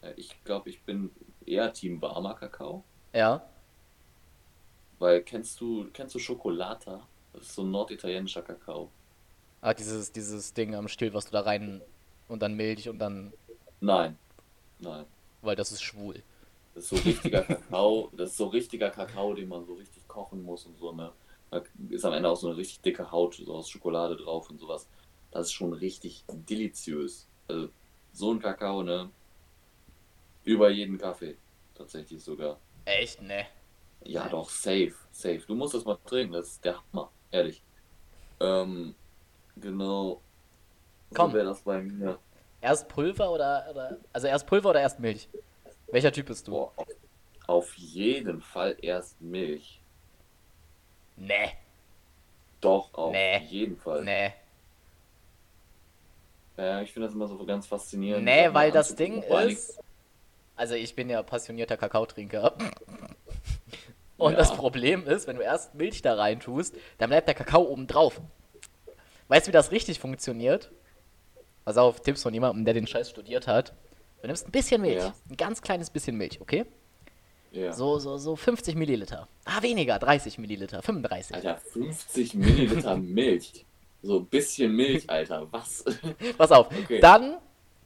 [0.01, 1.09] ja, ich glaube, ich bin
[1.45, 2.83] eher Team warmer Kakao,
[3.13, 3.41] Ja.
[4.99, 7.07] weil kennst du, kennst du Schokolata?
[7.33, 8.89] Das ist so ein norditalienischer Kakao.
[9.61, 11.81] Ah, dieses, dieses Ding am Stiel, was du da rein
[12.27, 13.31] und dann Milch und dann,
[13.79, 14.17] Nein,
[14.79, 15.05] nein.
[15.41, 16.21] Weil das ist schwul.
[16.73, 20.41] Das ist so richtiger Kakao, das ist so richtiger Kakao, den man so richtig kochen
[20.43, 21.11] muss und so, ne?
[21.49, 24.59] Da ist am Ende auch so eine richtig dicke Haut so aus Schokolade drauf und
[24.59, 24.87] sowas.
[25.31, 27.27] Das ist schon richtig deliziös.
[27.47, 27.69] Also
[28.13, 29.09] so ein Kakao, ne?
[30.45, 31.35] Über jeden Kaffee.
[31.75, 32.57] Tatsächlich sogar.
[32.85, 33.45] Echt, ne?
[34.03, 35.43] Ja, doch, safe, safe.
[35.45, 37.61] Du musst das mal trinken, das ist der Hammer, ehrlich.
[38.39, 38.95] Ähm,
[39.57, 40.21] genau.
[41.13, 41.31] Komm.
[41.31, 42.17] So wäre das bei mir.
[42.61, 45.27] Erst Pulver oder, oder, also erst Pulver oder erst Milch?
[45.89, 46.51] Welcher Typ bist du?
[46.51, 46.71] Boah,
[47.47, 49.81] auf, jeden Fall erst Milch.
[51.17, 51.51] Ne,
[52.61, 53.39] Doch, auf Nee.
[53.39, 54.03] jeden Fall.
[54.03, 54.33] ne.
[56.57, 58.23] Ja, ich finde das immer so ganz faszinierend.
[58.23, 58.95] Nee, weil das.
[58.95, 59.79] Ding ist.
[60.55, 62.55] Also ich bin ja passionierter Kakaotrinker.
[64.17, 64.37] Und Ja.
[64.37, 67.87] das Problem ist, wenn du erst Milch da rein tust, dann bleibt der Kakao oben
[67.87, 68.21] drauf.
[69.29, 70.71] Weißt du, wie das richtig funktioniert?
[71.65, 73.73] Pass auf, Tipps von jemandem, der den Scheiß studiert hat.
[74.21, 75.13] Du nimmst ein bisschen Milch, Ja.
[75.29, 76.65] ein ganz kleines bisschen Milch, okay?
[77.51, 77.73] Ja.
[77.73, 79.27] So, so, so 50 Milliliter.
[79.45, 81.35] Ah, weniger, 30 Milliliter, 35.
[81.35, 83.65] Alter, 50 Milliliter Milch.
[84.01, 85.47] So ein bisschen Milch, Alter.
[85.51, 85.83] Was?
[86.37, 86.99] Pass auf, Okay.
[86.99, 87.37] dann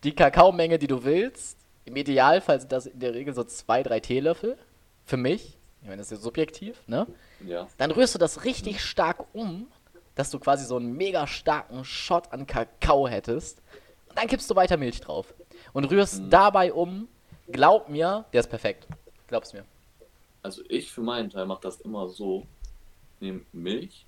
[0.04, 1.58] die Kakaomenge, die du willst.
[1.86, 4.58] Im Idealfall sind das in der Regel so zwei, drei Teelöffel.
[5.04, 5.58] Für mich.
[5.82, 7.06] Ich meine, das ist ja subjektiv, ne?
[7.46, 7.68] ja.
[7.78, 9.68] Dann rührst du das richtig stark um
[10.16, 13.62] dass du quasi so einen mega starken Shot an Kakao hättest.
[14.10, 15.34] Und dann kippst du weiter Milch drauf.
[15.74, 16.30] Und rührst mhm.
[16.30, 17.08] dabei um.
[17.48, 18.88] Glaub mir, der ist perfekt.
[19.28, 19.66] Glaub's mir.
[20.42, 22.46] Also ich für meinen Teil mache das immer so.
[23.20, 24.06] Nehme Milch,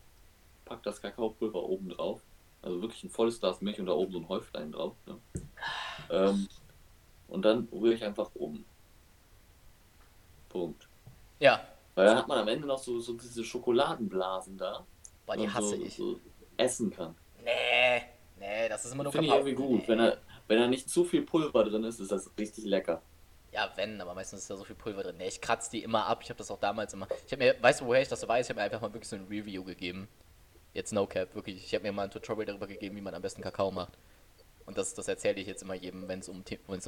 [0.66, 2.22] pack das Kakaopulver oben drauf.
[2.62, 4.96] Also wirklich ein volles Glas Milch und da oben so ein Häuflein drauf.
[5.06, 5.18] Ne?
[6.10, 6.48] Ähm,
[7.28, 8.66] und dann rühre ich einfach um.
[10.50, 10.88] Punkt.
[11.40, 11.62] Ja.
[11.96, 14.86] Weil dann hat man am Ende noch so, so diese Schokoladenblasen da.
[15.28, 15.96] Boah, die hasse so, ich.
[15.96, 16.20] So
[16.56, 17.16] essen kann.
[17.44, 18.02] Nee,
[18.40, 19.82] nee, das ist immer nur Finde ich irgendwie gut.
[19.82, 19.88] Nee.
[19.90, 20.18] Wenn, er,
[20.48, 23.02] wenn da nicht zu viel Pulver drin ist, ist das richtig lecker.
[23.52, 25.18] Ja, wenn, aber meistens ist da so viel Pulver drin.
[25.18, 26.22] Nee, ich kratze die immer ab.
[26.24, 27.08] Ich habe das auch damals immer.
[27.26, 28.46] Ich habe mir, weißt du, woher ich das so weiß?
[28.46, 30.08] Ich habe mir einfach mal wirklich so ein Review gegeben.
[30.74, 31.58] Jetzt no cap, wirklich.
[31.58, 33.98] Ich habe mir mal ein Tutorial darüber gegeben, wie man am besten Kakao macht.
[34.66, 36.80] Und das, das erzähle ich jetzt immer jedem, wenn es um, um,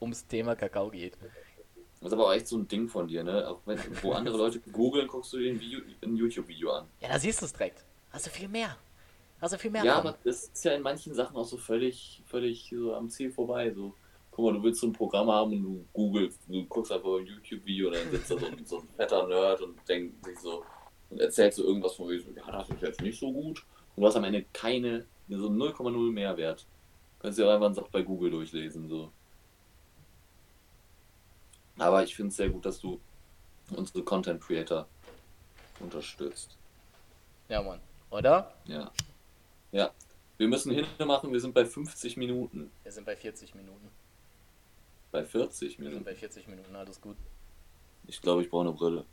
[0.00, 1.16] ums Thema Kakao geht.
[2.00, 3.48] Das ist aber auch echt so ein Ding von dir, ne?
[3.48, 6.86] Auch wenn, wo andere Leute googeln, guckst du dir ein, YouTube-Video an.
[7.00, 7.84] Ja, da siehst du es direkt.
[8.12, 8.76] Also viel mehr.
[9.40, 9.84] Also viel mehr.
[9.84, 13.30] Ja, aber das ist ja in manchen Sachen auch so völlig, völlig so am Ziel
[13.30, 13.72] vorbei.
[13.74, 13.94] So,
[14.30, 17.26] guck mal, du willst so ein Programm haben und du googelst, du guckst einfach ein
[17.26, 20.64] YouTube-Video und dann sitzt da so ein, so ein fetter Nerd und denkt sich so
[21.10, 23.64] und erzählt so irgendwas von mir, so, ja, das ist jetzt nicht so gut.
[23.94, 26.66] Und du hast am Ende keine, so 0,0 Mehrwert.
[27.20, 29.10] Kannst du ja einfach einen bei Google durchlesen, so.
[31.78, 33.00] Aber ich finde es sehr gut, dass du
[33.70, 34.86] unsere Content Creator
[35.80, 36.56] unterstützt.
[37.48, 37.80] Ja, Mann.
[38.10, 38.54] Oder?
[38.64, 38.90] Ja.
[39.72, 39.90] Ja.
[40.38, 42.70] Wir müssen hinmachen, wir sind bei 50 Minuten.
[42.82, 43.90] Wir sind bei 40 Minuten.
[45.10, 45.92] Bei 40 Minuten?
[45.92, 47.16] Wir sind bei 40 Minuten, alles gut.
[48.06, 49.04] Ich glaube, ich brauche eine Brille.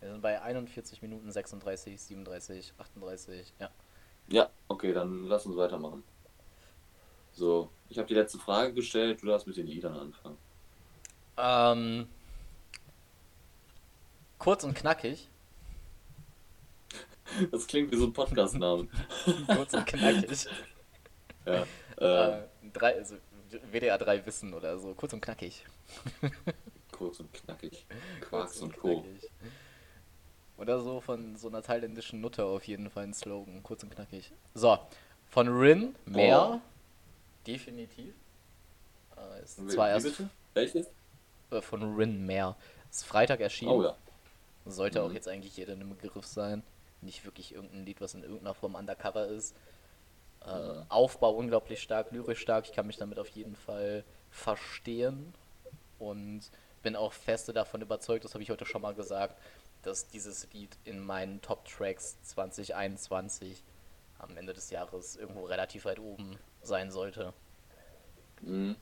[0.00, 3.70] Wir sind bei 41 Minuten 36, 37, 38, ja.
[4.28, 6.02] Ja, okay, dann lass uns weitermachen.
[7.32, 10.38] So, ich habe die letzte Frage gestellt, du darfst mit den Liedern anfangen.
[11.36, 12.08] Ähm,
[14.38, 15.28] kurz und knackig.
[17.50, 18.88] Das klingt wie so ein Podcast-Name.
[19.46, 20.46] kurz und knackig.
[21.46, 21.66] Ja.
[21.98, 23.16] Äh, äh, drei, also
[23.70, 24.94] WDR 3 Wissen oder so.
[24.94, 25.64] Kurz und knackig.
[26.92, 27.86] kurz und knackig.
[28.20, 29.04] Quarks und, und Co.
[30.56, 33.62] Oder so von so einer thailändischen Nutte auf jeden Fall ein Slogan.
[33.62, 34.32] Kurz und knackig.
[34.54, 34.78] So.
[35.30, 36.54] Von Rin, mehr.
[36.54, 36.60] Oh.
[37.46, 38.14] Definitiv.
[39.16, 40.22] Äh, ist zwar erst.
[40.54, 40.90] Welches?
[41.62, 42.56] Von Rin Mehr.
[42.90, 43.72] Ist Freitag erschienen.
[43.72, 43.96] Oh ja.
[44.66, 45.06] Sollte mhm.
[45.06, 46.62] auch jetzt eigentlich jeder im Begriff sein.
[47.00, 49.54] Nicht wirklich irgendein Lied, was in irgendeiner Form undercover ist.
[50.46, 50.84] Äh, mhm.
[50.88, 52.66] Aufbau unglaublich stark, lyrisch stark.
[52.66, 55.34] Ich kann mich damit auf jeden Fall verstehen.
[55.98, 56.50] Und
[56.82, 59.36] bin auch feste davon überzeugt, das habe ich heute schon mal gesagt,
[59.82, 63.62] dass dieses Lied in meinen Top Tracks 2021
[64.18, 67.32] am Ende des Jahres irgendwo relativ weit oben sein sollte.
[68.40, 68.76] Mhm.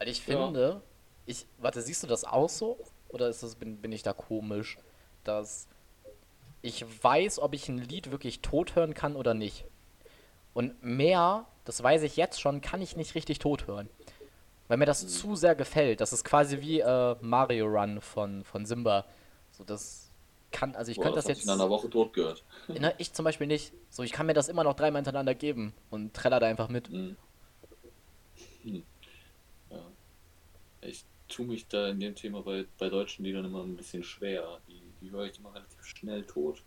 [0.00, 0.82] Weil ich finde, ja.
[1.26, 2.78] ich, warte, siehst du das auch so?
[3.10, 4.78] Oder ist das, bin, bin ich da komisch,
[5.24, 5.68] dass
[6.62, 9.66] ich weiß, ob ich ein Lied wirklich tot hören kann oder nicht.
[10.54, 13.90] Und mehr, das weiß ich jetzt schon, kann ich nicht richtig tot hören.
[14.68, 15.08] Weil mir das mhm.
[15.08, 16.00] zu sehr gefällt.
[16.00, 19.04] Das ist quasi wie äh, Mario Run von, von Simba.
[19.50, 20.10] So, das
[20.50, 21.44] kann, also ich Boah, könnte das, das jetzt.
[21.44, 22.42] in einer Woche tot gehört.
[22.68, 23.74] Na, ich zum Beispiel nicht.
[23.90, 26.90] So, ich kann mir das immer noch dreimal hintereinander geben und treller da einfach mit.
[26.90, 27.16] Mhm.
[28.62, 28.82] Hm
[30.82, 34.60] ich tue mich da in dem Thema bei, bei deutschen Liedern immer ein bisschen schwer.
[34.68, 36.62] Die, die höre ich immer relativ schnell tot.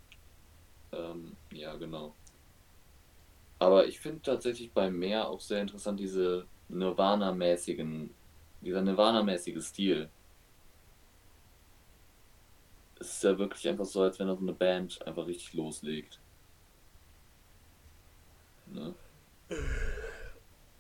[0.92, 2.14] Ähm, ja, genau.
[3.60, 8.10] Aber ich finde tatsächlich bei Meer auch sehr interessant diese Nirvana-mäßigen,
[8.62, 10.10] dieser Nirvana-mäßige Stil.
[13.00, 16.20] Es ist ja wirklich einfach so, als wenn da so eine Band einfach richtig loslegt.
[18.68, 18.94] Ne?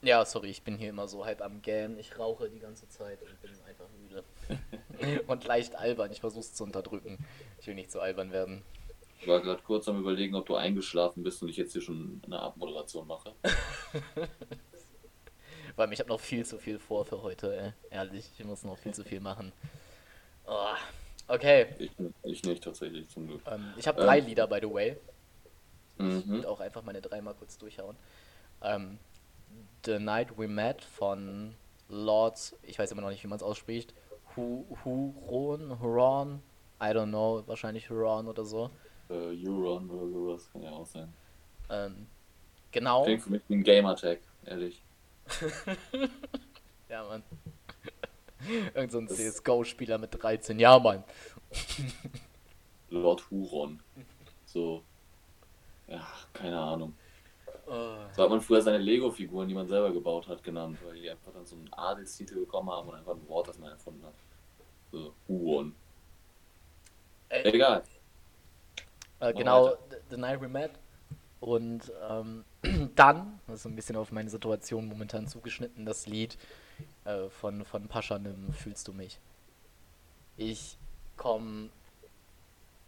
[0.03, 1.97] Ja, sorry, ich bin hier immer so halb am Gähnen.
[1.97, 5.21] Ich rauche die ganze Zeit und bin einfach müde.
[5.27, 6.11] und leicht albern.
[6.11, 7.25] Ich versuche es zu unterdrücken.
[7.61, 8.63] Ich will nicht so albern werden.
[9.21, 12.21] Ich war gerade kurz am überlegen, ob du eingeschlafen bist und ich jetzt hier schon
[12.25, 13.33] eine Abmoderation mache.
[15.77, 17.71] Weil ich habe noch viel zu viel vor für heute, ey.
[17.89, 18.29] ehrlich.
[18.37, 19.53] Ich muss noch viel zu viel machen.
[20.45, 20.75] Oh.
[21.29, 21.67] Okay.
[21.79, 21.91] Ich,
[22.23, 23.41] ich, nicht tatsächlich, zum Glück.
[23.47, 24.25] Ähm, ich habe drei ähm.
[24.25, 24.97] Lieder, by the way.
[25.97, 26.27] Ich mhm.
[26.27, 27.95] würde auch einfach meine drei mal kurz durchhauen.
[28.61, 28.99] Ähm,
[29.85, 31.55] The Night We Met von
[31.89, 33.93] Lord, ich weiß immer noch nicht, wie man es ausspricht,
[34.35, 36.41] Hu Huron, Huron,
[36.81, 38.69] I don't know, wahrscheinlich Huron oder so.
[39.09, 41.13] Uh, Huron oder sowas, kann ja auch sein.
[41.69, 42.07] Ähm,
[42.71, 43.03] genau.
[43.03, 44.81] Klingt für mich wie ein Gamertag, ehrlich.
[46.89, 47.23] ja, Mann.
[48.73, 51.03] Irgend so ein CSGO-Spieler mit 13, ja, Mann.
[52.89, 53.81] Lord Huron.
[54.45, 54.83] So.
[55.87, 56.93] Ja, keine Ahnung.
[57.65, 57.95] Oh.
[58.11, 61.31] So hat man früher seine Lego-Figuren, die man selber gebaut hat, genannt, weil die einfach
[61.31, 64.13] dann so einen Adelstitel bekommen haben und einfach ein Wort, das man erfunden hat.
[64.91, 65.73] So, Huon.
[67.29, 67.83] Egal.
[69.19, 69.73] Äh, genau,
[70.09, 70.71] The Night We Met.
[71.39, 72.45] Und ähm,
[72.95, 76.37] dann, das ist ein bisschen auf meine Situation momentan zugeschnitten, das Lied
[77.05, 79.19] äh, von, von Paschanim, Fühlst du mich?
[80.37, 80.77] Ich
[81.17, 81.69] komme.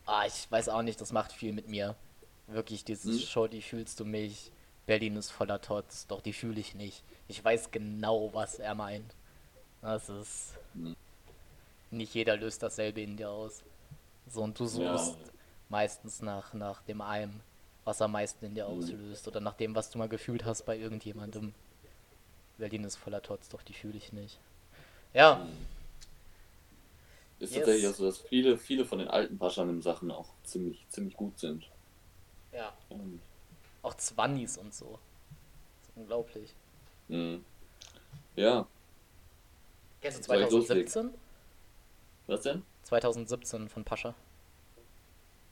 [0.05, 1.95] Ah, ich weiß auch nicht, das macht viel mit mir.
[2.47, 3.49] Wirklich, dieses hm?
[3.49, 4.51] Die fühlst du mich.
[4.85, 7.03] Berlin ist voller Tots, doch die fühle ich nicht.
[7.27, 9.15] Ich weiß genau, was er meint.
[9.81, 10.53] Das ist.
[11.91, 13.63] Nicht jeder löst dasselbe in dir aus.
[14.27, 15.31] So, und du suchst ja.
[15.69, 17.41] meistens nach, nach dem einen,
[17.83, 18.77] was am meisten in dir hm.
[18.77, 19.27] auslöst.
[19.27, 21.53] Oder nach dem, was du mal gefühlt hast bei irgendjemandem.
[22.57, 24.39] Berlin ist voller Tots, doch die fühle ich nicht.
[25.13, 25.39] Ja.
[25.39, 25.49] Hm.
[27.39, 27.59] Ist yes.
[27.59, 31.69] tatsächlich auch so, dass viele, viele von den alten Paschanim-Sachen auch ziemlich, ziemlich gut sind.
[32.53, 32.73] Ja.
[32.89, 33.19] Um.
[33.85, 34.97] Auch Zwannis und so.
[35.95, 36.55] Unglaublich.
[37.07, 37.45] Mhm.
[38.35, 38.67] Ja.
[40.01, 41.13] Kennst du 2017?
[42.25, 42.63] Was denn?
[42.81, 44.15] 2017 von Pascha.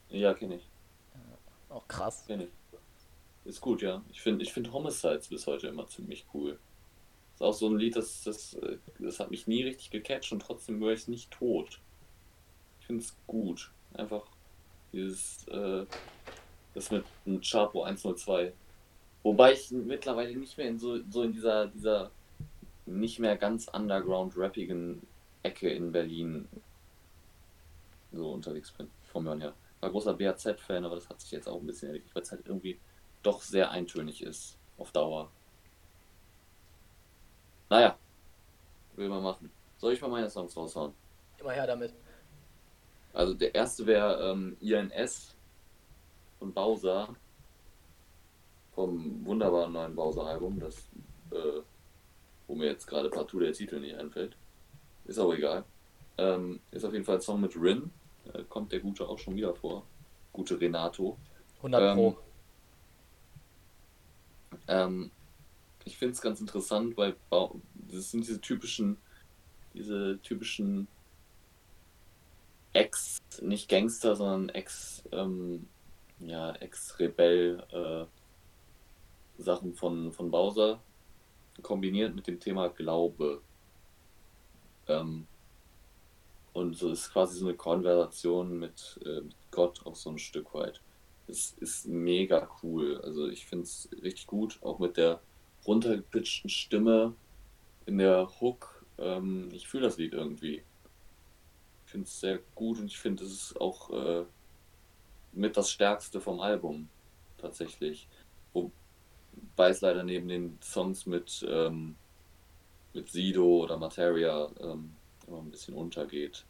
[0.10, 0.68] Ja, kenne ich.
[1.14, 2.24] Ja, auch krass.
[2.26, 2.50] Kenne ich.
[3.46, 4.02] Ist gut, ja.
[4.10, 6.58] Ich finde ich find Homicides bis heute immer ziemlich cool.
[7.36, 8.58] Ist auch so ein Lied, das, das,
[8.98, 11.80] das hat mich nie richtig gecatcht und trotzdem höre ich es nicht tot.
[12.80, 13.72] Ich finde es gut.
[13.94, 14.26] Einfach
[14.92, 15.86] dieses, äh,
[16.74, 18.54] das mit einem Chapo 102.
[19.24, 22.12] Wobei ich mittlerweile nicht mehr in so, so in dieser, dieser
[22.86, 25.02] nicht mehr ganz underground-rappigen
[25.44, 26.48] Ecke in Berlin
[28.12, 29.54] so unterwegs bin, vom Hören her.
[29.80, 32.46] War großer BAZ-Fan, aber das hat sich jetzt auch ein bisschen erledigt, weil es halt
[32.46, 32.80] irgendwie
[33.22, 35.30] doch sehr eintönig ist auf Dauer.
[37.70, 37.98] Naja,
[38.96, 39.52] will man machen.
[39.78, 40.94] Soll ich mal meine Songs raushauen?
[41.40, 41.94] Immer her damit.
[43.14, 45.36] Also der erste wäre ähm, INS
[46.44, 47.16] von Bowser.
[48.76, 50.90] Vom wunderbaren neuen Bowser-Album, das
[51.32, 51.62] äh,
[52.48, 54.36] wo mir jetzt gerade partout der Titel nicht einfällt.
[55.06, 55.64] Ist auch egal.
[56.18, 57.92] Ähm, ist auf jeden Fall ein Song mit Rin.
[58.34, 59.84] Äh, kommt der Gute auch schon wieder vor.
[60.34, 61.18] Gute Renato.
[61.58, 62.18] 100 Pro.
[64.52, 65.12] Ähm, ähm,
[65.86, 68.98] ich finde es ganz interessant, weil das sind diese typischen,
[69.74, 70.88] diese typischen
[72.74, 75.68] Ex, nicht Gangster, sondern Ex, ähm,
[76.20, 80.80] ja, Ex-Rebell äh, Sachen von, von Bowser,
[81.62, 83.42] kombiniert mit dem Thema Glaube.
[84.88, 85.28] Ähm,
[86.54, 90.54] und so ist quasi so eine Konversation mit, äh, mit Gott auch so ein Stück
[90.54, 90.82] weit.
[91.28, 93.00] Es ist mega cool.
[93.02, 95.22] Also ich finde es richtig gut, auch mit der
[95.66, 97.16] runtergepitchten Stimme
[97.86, 98.86] in der Hook.
[98.98, 100.64] Ähm, ich fühle das Lied irgendwie.
[101.86, 104.26] Ich finde es sehr gut und ich finde, es ist auch äh,
[105.34, 106.90] mit das Stärkste vom Album
[107.38, 108.08] tatsächlich.
[108.54, 111.96] Wobei es leider neben den Songs mit, ähm,
[112.94, 114.96] mit Sido oder Materia ähm,
[115.28, 116.46] immer ein bisschen untergeht.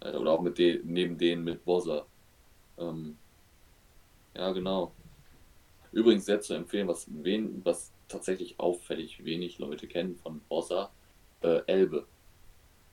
[0.00, 2.06] Äh, oder auch mit de neben denen mit Bozza.
[2.78, 3.16] Ähm,
[4.36, 4.92] ja, genau.
[5.92, 10.90] Übrigens sehr zu empfehlen, was, wen, was tatsächlich auffällig wenig Leute kennen von Bossa,
[11.42, 12.06] äh, Elbe.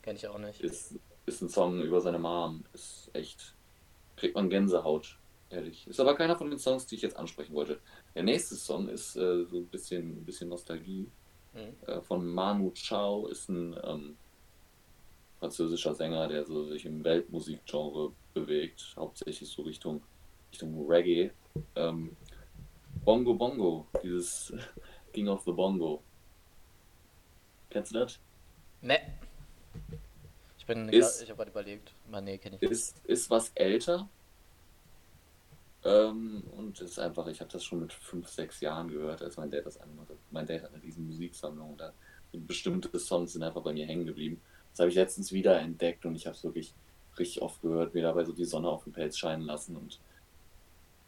[0.02, 0.60] Kenn ich auch nicht.
[0.60, 2.64] Ist, ist ein Song über seine Mom.
[2.72, 3.54] Ist echt.
[4.16, 5.18] Kriegt man Gänsehaut,
[5.52, 5.86] ehrlich.
[5.86, 7.80] Ist aber keiner von den Songs, die ich jetzt ansprechen wollte.
[8.14, 11.08] Der nächste Song ist äh, so ein bisschen, ein bisschen Nostalgie.
[11.54, 11.74] Mhm.
[11.86, 14.16] Äh, von Manu Chao ist ein ähm,
[15.38, 20.02] französischer Sänger, der so sich im Weltmusikgenre bewegt, hauptsächlich so Richtung,
[20.50, 21.30] Richtung Reggae.
[21.76, 22.16] Ähm,
[23.04, 24.52] Bongo Bongo, dieses
[25.12, 26.02] King of the Bongo.
[27.70, 28.20] Kennst du das?
[28.80, 28.98] Ne.
[30.58, 31.92] Ich bin ist, ich habe gerade überlegt.
[32.08, 32.70] Man, nee, kenne ich nicht.
[32.70, 34.08] Ist, ist was älter.
[35.84, 39.50] Ähm, und ist einfach, ich habe das schon mit 5, 6 Jahren gehört, als mein
[39.50, 40.16] Dad das angemacht hat.
[40.30, 41.92] Mein Dad hat eine riesen Musiksammlung und da
[42.32, 44.40] bestimmte Songs sind einfach bei mir hängen geblieben.
[44.70, 46.72] Das habe ich letztens wieder entdeckt und ich habe es wirklich
[47.18, 50.00] richtig oft gehört, mir dabei so die Sonne auf den Pelz scheinen lassen und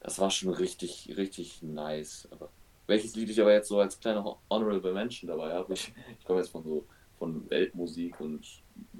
[0.01, 2.29] das war schon richtig, richtig nice.
[2.31, 2.51] Aber
[2.87, 6.41] welches Lied ich aber jetzt so als kleiner Honorable Mention dabei habe, ich, ich komme
[6.41, 6.85] jetzt von so
[7.18, 8.45] von Weltmusik und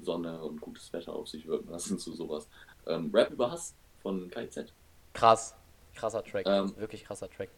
[0.01, 2.47] Sonne und gutes Wetter auf sich wirken lassen zu sowas.
[2.87, 4.73] Ähm, Rap über Hass von KZ.
[5.13, 5.55] Krass,
[5.95, 7.49] krasser Track, ähm, wirklich krasser Track.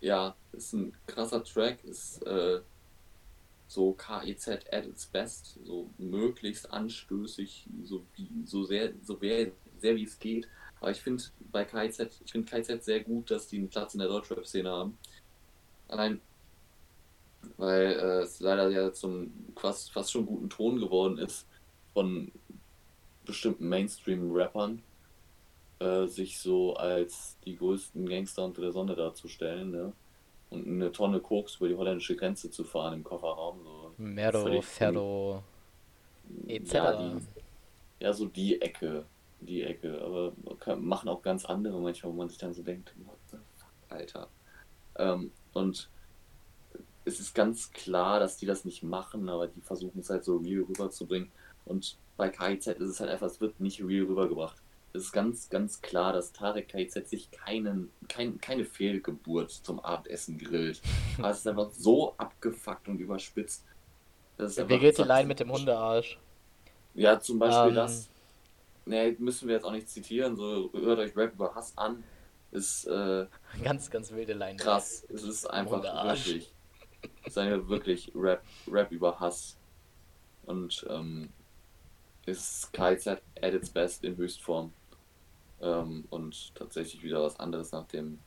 [0.00, 2.60] Ja, ist ein krasser Track, ist äh,
[3.66, 9.96] so KIZ at its best, so möglichst anstößig, so, wie, so sehr, so sehr, sehr
[9.96, 10.48] wie es geht.
[10.80, 14.00] Aber ich finde bei KIZ, ich finde KIZ sehr gut, dass die einen Platz in
[14.00, 14.96] der Deutschrap-Szene haben.
[15.88, 16.20] Allein,
[17.56, 21.46] weil äh, es leider ja zum fast, fast schon guten Ton geworden ist,
[21.92, 22.30] von
[23.24, 24.82] bestimmten Mainstream-Rappern
[25.80, 29.70] äh, sich so als die größten Gangster unter der Sonne darzustellen.
[29.70, 29.92] Ne?
[30.50, 33.62] und eine Tonne Koks über die holländische Grenze zu fahren im Kofferraum.
[33.62, 35.42] So Merdo, Ferdo,
[36.46, 36.72] etc.
[36.72, 37.22] Ja, die,
[38.00, 39.04] ja, so die Ecke.
[39.40, 42.94] die Ecke, aber kann, machen auch ganz andere manchmal, wo man sich dann so denkt,
[43.04, 44.28] what the fuck, Alter.
[44.96, 45.88] Ähm, und
[47.04, 50.36] es ist ganz klar, dass die das nicht machen, aber die versuchen es halt so
[50.38, 51.30] real rüberzubringen.
[51.64, 54.56] Und bei KIZ ist es halt einfach, es wird nicht real rübergebracht.
[54.94, 60.80] Ist ganz, ganz klar, dass Tarek KIZ sich keinen, kein, keine Fehlgeburt zum Abendessen grillt.
[61.18, 63.64] Aber es ist einfach so abgefuckt und überspitzt.
[64.38, 66.18] Wie geht die Line mit dem Hundearsch?
[66.94, 67.74] Ja, zum Beispiel um, ähm.
[67.74, 68.08] das.
[68.86, 72.02] Ne, müssen wir jetzt auch nicht zitieren, so hört euch Rap über Hass an.
[72.50, 73.26] Ist äh,
[73.62, 74.56] ganz, ganz wilde Line.
[74.56, 75.04] Krass.
[75.12, 76.50] Es ist einfach wirklich.
[77.22, 79.56] Es ist einfach wirklich Rap, Rap über Hass.
[80.46, 81.28] Und ähm,
[82.28, 84.72] ist KZ at its best in Höchstform.
[85.60, 88.18] Ähm, und tatsächlich wieder was anderes nach dem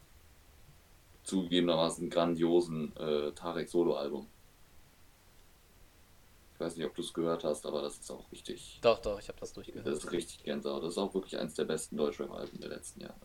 [1.24, 4.28] zugegebenermaßen grandiosen äh, Tarek Solo-Album.
[6.56, 8.80] Ich weiß nicht, ob du es gehört hast, aber das ist auch richtig.
[8.82, 9.88] Doch, doch, ich habe das durchgehört.
[9.88, 10.84] Das ist richtig Gänsehaut.
[10.84, 13.16] Das ist auch wirklich eines der besten Deutschrap-Alben der letzten Jahre.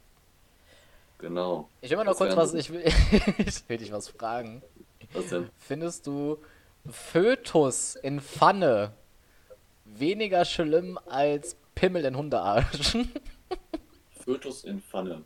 [1.19, 1.69] Genau.
[1.81, 2.85] Ich will mal noch kurz was, ich will,
[3.39, 4.63] ich will dich was fragen.
[5.13, 5.51] Was denn?
[5.59, 6.39] Findest du
[6.87, 8.95] Fötus in Pfanne
[9.87, 12.97] weniger schlimm als Pimmel in Hundearsch?
[14.25, 15.25] Fötus in Pfanne.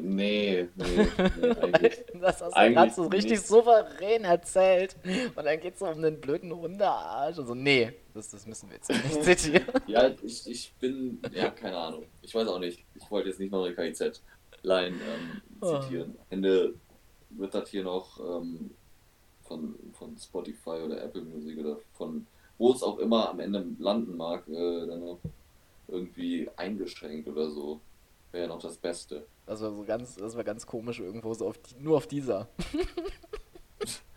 [0.00, 1.90] Nee, nee, nee.
[2.20, 3.46] Das hast du gerade so richtig nicht.
[3.46, 4.96] souverän erzählt.
[5.36, 7.38] Und dann geht es um den blöden Hundearsch.
[7.38, 9.64] Also, nee, das, das müssen wir jetzt nicht zitieren.
[9.86, 12.06] ja, ich, ich bin, ja, keine Ahnung.
[12.22, 12.84] Ich weiß auch nicht.
[12.94, 15.80] Ich wollte jetzt nicht noch eine KIZ-Line ähm, oh.
[15.80, 16.14] zitieren.
[16.16, 16.22] Oh.
[16.30, 16.74] Ende
[17.30, 18.70] wird das hier noch ähm,
[19.44, 22.26] von, von Spotify oder Apple Music oder von
[22.58, 25.18] wo es auch immer am Ende landen mag, äh, dann noch
[25.88, 27.80] irgendwie eingeschränkt oder so.
[28.32, 29.26] Wäre ja noch das Beste.
[29.46, 32.48] Das war so ganz, das war ganz komisch irgendwo, so auf die, nur auf dieser.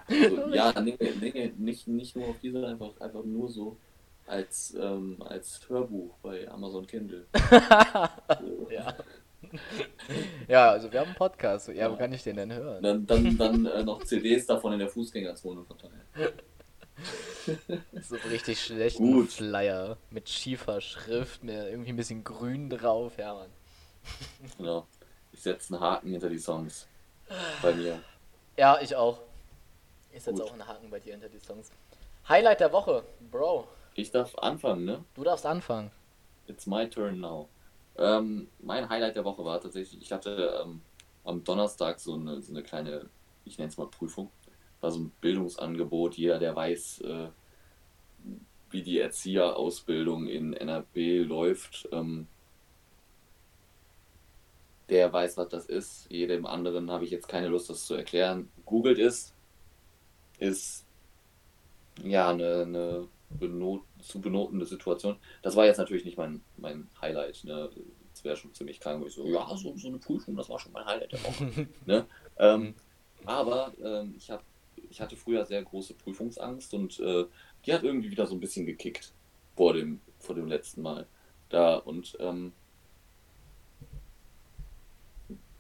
[0.08, 3.78] also, ja, nee, nee, nicht, nicht nur auf dieser, einfach, einfach nur so
[4.26, 7.26] als, ähm, als Hörbuch bei Amazon Kindle.
[8.70, 8.96] ja.
[10.48, 11.68] ja, also wir haben einen Podcast.
[11.70, 12.82] Ja, wo kann ich den denn hören?
[12.82, 16.02] Dann, dann, dann äh, noch CDs davon in der Fußgängerzone verteilen.
[18.02, 19.32] so richtig schlechten Gut.
[19.32, 23.14] Flyer mit schiefer Schrift, mit irgendwie ein bisschen grün drauf.
[23.18, 23.50] Ja, Mann.
[24.58, 24.88] Genau.
[25.32, 26.88] Ich setze einen Haken hinter die Songs.
[27.62, 28.02] Bei mir.
[28.58, 29.20] Ja, ich auch.
[30.12, 31.70] Ich setze auch einen Haken bei dir hinter die Songs.
[32.28, 33.68] Highlight der Woche, Bro.
[33.94, 35.04] Ich darf anfangen, ne?
[35.16, 35.92] Du darfst anfangen.
[36.48, 37.48] It's my turn now.
[37.98, 40.82] Ähm, mein Highlight der Woche war tatsächlich, ich hatte ähm,
[41.24, 43.10] am Donnerstag so eine, so eine kleine,
[43.46, 44.30] ich nenne es mal Prüfung.
[44.82, 46.16] War so ein Bildungsangebot.
[46.16, 47.28] Jeder, der weiß, äh,
[48.70, 52.28] wie die Erzieherausbildung in NRB läuft, ähm,
[54.90, 56.08] der weiß, was das ist.
[56.10, 58.50] Jedem anderen habe ich jetzt keine Lust, das zu erklären.
[58.66, 59.34] Googelt ist,
[60.40, 60.86] ist
[62.04, 65.18] ja eine, eine benot zu benotende Situation.
[65.42, 67.44] Das war jetzt natürlich nicht mein, mein Highlight.
[67.44, 67.70] Ne?
[68.14, 70.60] Das wäre schon ziemlich krank, wo ich so, ja, so, so eine Prüfung, das war
[70.60, 71.68] schon mein Highlight der Woche.
[71.86, 72.06] ne?
[72.38, 72.74] ähm,
[73.26, 74.44] aber ähm, ich, hab,
[74.90, 77.26] ich hatte früher sehr große Prüfungsangst und äh,
[77.66, 79.14] die hat irgendwie wieder so ein bisschen gekickt
[79.56, 81.06] vor dem, vor dem letzten Mal.
[81.50, 82.54] Da und ähm,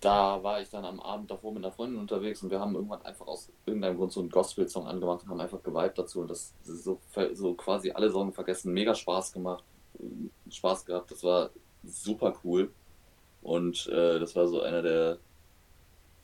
[0.07, 3.01] da war ich dann am Abend davor mit einer Freundin unterwegs und wir haben irgendwann
[3.01, 6.53] einfach aus irgendeinem Grund so einen Gospel-Song angemacht und haben einfach geweibt dazu und das,
[6.63, 7.01] so,
[7.33, 8.71] so quasi alle Sorgen vergessen.
[8.71, 9.65] Mega Spaß gemacht,
[10.49, 11.49] Spaß gehabt, das war
[11.83, 12.71] super cool
[13.41, 15.17] und äh, das war so einer der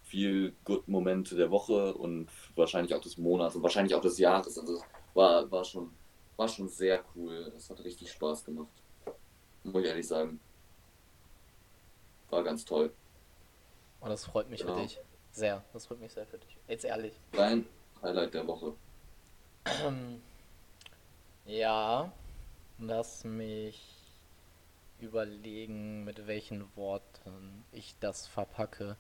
[0.04, 4.58] viel good Momente der Woche und wahrscheinlich auch des Monats und wahrscheinlich auch des Jahres.
[4.58, 4.82] Also
[5.14, 5.90] war, war schon
[6.38, 7.52] war schon sehr cool.
[7.58, 8.72] Es hat richtig Spaß gemacht.
[9.64, 10.40] Muss ich ehrlich sagen.
[12.30, 12.94] War ganz toll.
[14.04, 14.76] Und oh, das freut mich genau.
[14.76, 15.00] für dich.
[15.32, 15.64] Sehr.
[15.72, 16.58] Das freut mich sehr für dich.
[16.68, 17.14] Jetzt ehrlich.
[17.32, 17.66] Dein
[18.02, 18.74] Highlight der Woche.
[21.46, 22.12] ja.
[22.80, 23.82] Lass mich
[25.00, 28.98] überlegen, mit welchen Worten ich das verpacke,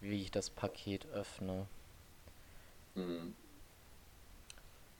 [0.00, 1.68] wie ich das Paket öffne.
[2.96, 3.36] Mhm.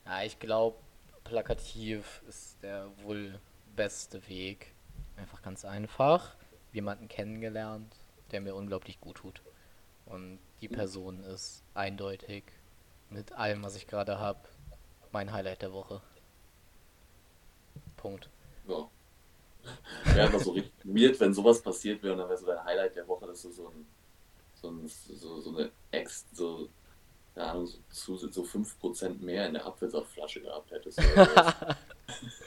[0.07, 0.77] Ja, ich glaube,
[1.25, 3.41] plakativ ist der wohl
[3.75, 4.73] beste Weg.
[5.17, 6.37] Einfach ganz einfach.
[6.73, 7.93] Jemanden kennengelernt,
[8.33, 9.43] der mir unglaublich gut tut.
[10.07, 12.45] Und die Person ist eindeutig
[13.11, 14.41] mit allem, was ich gerade habe,
[15.13, 16.01] mein Highlight der Woche.
[17.97, 18.29] Punkt.
[18.67, 18.89] Ja.
[20.05, 22.97] Wäre einfach so richtig weird, wenn sowas passiert wäre und dann wäre so dein Highlight
[22.97, 23.87] der Woche, dass du so, ein,
[24.55, 26.69] so, ein, so, so eine Ex, so,
[27.35, 30.99] keine Ahnung, so, so 5% mehr in der Apfelsaftflasche gehabt hättest.
[30.99, 31.77] Oder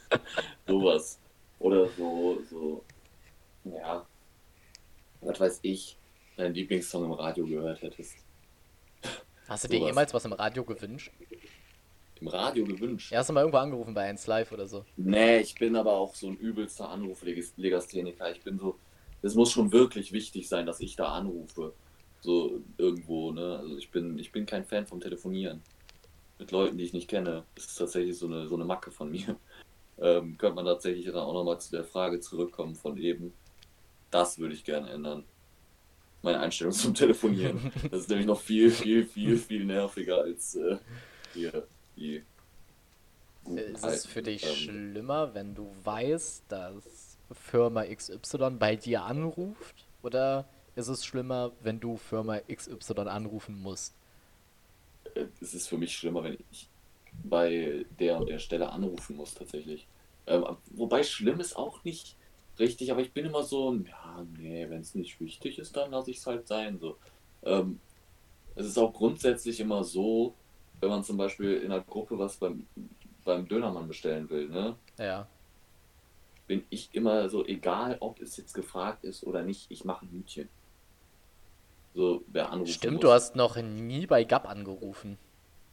[0.67, 1.19] sowas.
[1.59, 2.83] Oder so, so,
[3.63, 4.05] ja,
[5.25, 5.97] was weiß ich,
[6.37, 8.17] deinen Lieblingssong im Radio gehört hättest.
[9.47, 11.11] Hast du dir jemals was im Radio gewünscht?
[12.21, 13.11] im Radio gewünscht.
[13.11, 14.85] Ja, hast du mal irgendwo angerufen bei 1 Live oder so?
[14.97, 18.31] Nee, ich bin aber auch so ein übelster Anruflegastheniker.
[18.31, 18.77] Ich bin so,
[19.21, 21.73] es muss schon wirklich wichtig sein, dass ich da anrufe.
[22.21, 23.59] So irgendwo, ne?
[23.59, 25.61] Also ich bin, ich bin kein Fan vom Telefonieren.
[26.39, 27.43] Mit Leuten, die ich nicht kenne.
[27.55, 29.35] Das ist tatsächlich so eine, so eine Macke von mir.
[29.97, 33.31] Ähm, könnte man tatsächlich dann auch nochmal zu der Frage zurückkommen von eben.
[34.15, 35.25] Das würde ich gerne ändern.
[36.21, 37.69] Meine Einstellung zum Telefonieren.
[37.91, 40.77] Das ist nämlich noch viel, viel, viel, viel nerviger als äh,
[41.33, 42.23] hier die.
[43.43, 49.85] Ist es für dich ähm, schlimmer, wenn du weißt, dass Firma XY bei dir anruft?
[50.01, 50.45] Oder
[50.77, 53.93] ist es schlimmer, wenn du Firma XY anrufen musst?
[55.13, 56.69] Äh, es ist für mich schlimmer, wenn ich
[57.25, 59.85] bei der und der Stelle anrufen muss, tatsächlich.
[60.25, 62.15] Ähm, wobei schlimm ist auch nicht
[62.59, 66.11] richtig, aber ich bin immer so, ja, nee, wenn es nicht wichtig ist, dann lasse
[66.11, 66.79] ich es halt sein.
[66.79, 66.97] So.
[67.43, 67.79] Ähm,
[68.55, 70.33] es ist auch grundsätzlich immer so,
[70.79, 72.65] wenn man zum Beispiel in einer Gruppe was beim,
[73.23, 74.75] beim Dönermann bestellen will, ne?
[74.97, 75.27] Ja.
[76.47, 80.11] Bin ich immer so, egal ob es jetzt gefragt ist oder nicht, ich mache ein
[80.11, 80.49] Hütchen.
[81.95, 82.71] So, wer anruft.
[82.71, 83.01] Stimmt, muss.
[83.01, 85.17] du hast noch nie bei Gap angerufen.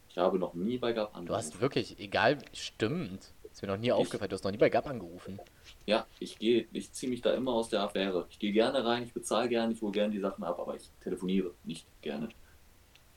[0.09, 1.27] Ich habe noch nie bei Gap angerufen.
[1.27, 3.33] Du hast wirklich, egal, stimmt.
[3.53, 5.39] Ist mir noch nie ich, aufgefallen, du hast noch nie bei Gap angerufen.
[5.85, 8.25] Ja, ich gehe, ich ziehe mich da immer aus der Affäre.
[8.31, 10.89] Ich gehe gerne rein, ich bezahle gerne, ich hole gerne die Sachen ab, aber ich
[11.01, 12.29] telefoniere nicht gerne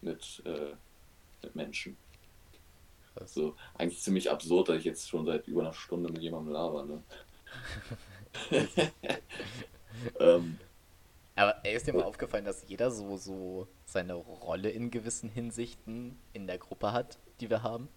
[0.03, 0.74] mit, äh,
[1.43, 1.97] mit Menschen.
[3.14, 6.84] Also eigentlich ziemlich absurd, dass ich jetzt schon seit über einer Stunde mit jemandem laber,
[6.84, 7.03] ne?
[10.20, 10.59] ähm,
[11.34, 16.47] aber ist dir mal aufgefallen, dass jeder so, so seine Rolle in gewissen Hinsichten in
[16.47, 17.89] der Gruppe hat, die wir haben?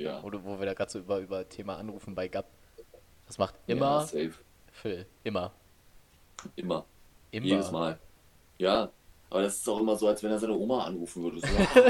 [0.00, 0.22] Ja.
[0.22, 2.46] Oder wo wir da gerade so über, über Thema Anrufen bei Gap.
[3.26, 4.30] Das macht immer ja,
[4.72, 5.06] Phil.
[5.22, 5.52] Immer.
[6.56, 6.86] Immer.
[7.30, 7.46] Immer.
[7.46, 7.98] Jedes Mal.
[8.58, 8.90] Ja,
[9.28, 11.38] aber das ist auch immer so, als wenn er seine Oma anrufen würde.
[11.38, 11.86] So, ja,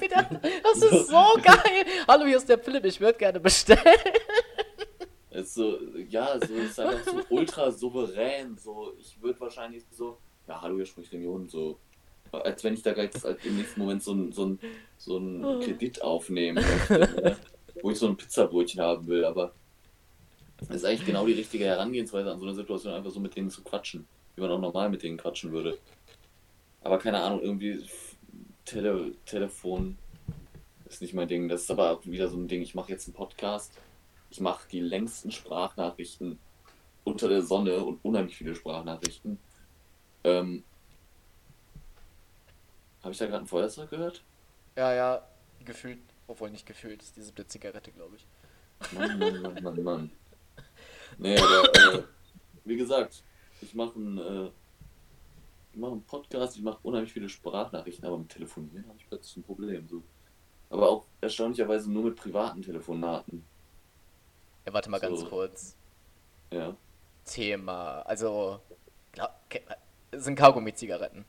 [0.00, 1.86] wieder, das ist so geil.
[2.06, 3.78] Hallo, hier ist der Philipp, ich würde gerne bestellen.
[5.30, 5.78] ist so,
[6.08, 8.56] ja, so ist einfach so ultra souverän.
[8.58, 11.78] So, ich würde wahrscheinlich so, ja, hallo, hier spricht Region, so.
[12.30, 13.10] Als wenn ich da gleich
[13.44, 14.58] im nächsten Moment so ein, so ein,
[14.96, 17.36] so ein Kredit aufnehmen möchte, ne?
[17.82, 19.52] wo ich so ein Pizzabrötchen haben will, aber
[20.58, 23.50] das ist eigentlich genau die richtige Herangehensweise an so eine Situation, einfach so mit denen
[23.50, 25.76] zu quatschen, wie man auch normal mit denen quatschen würde.
[26.82, 27.84] Aber keine Ahnung, irgendwie
[28.64, 29.98] Tele Telefon
[30.88, 31.48] ist nicht mein Ding.
[31.48, 32.62] Das ist aber wieder so ein Ding.
[32.62, 33.72] Ich mache jetzt einen Podcast
[34.32, 36.38] ich mache die längsten Sprachnachrichten
[37.04, 39.38] unter der Sonne und unheimlich viele Sprachnachrichten.
[40.24, 40.64] Ähm,
[43.02, 44.22] Habe ich da gerade ein Feuerzeug gehört?
[44.76, 45.26] Ja, ja,
[45.64, 45.98] gefühlt,
[46.28, 48.26] obwohl nicht gefühlt, ist diese Zigarette, glaube ich.
[48.92, 50.10] Mann, Mann, Mann, Mann, Mann.
[51.18, 52.02] Nee, aber, äh,
[52.64, 53.22] wie gesagt,
[53.60, 54.50] ich mache einen, äh,
[55.72, 59.36] ich mache einen Podcast, ich mache unheimlich viele Sprachnachrichten, aber mit Telefonieren habe ich plötzlich
[59.36, 59.88] ein Problem.
[59.88, 60.02] So.
[60.70, 63.44] Aber auch erstaunlicherweise nur mit privaten Telefonaten.
[64.66, 65.06] Ja, warte mal so.
[65.06, 65.76] ganz kurz.
[66.50, 66.76] Ja.
[67.24, 68.60] Thema, also,
[69.46, 69.62] okay,
[70.12, 71.24] sind Kaugummi-Zigaretten.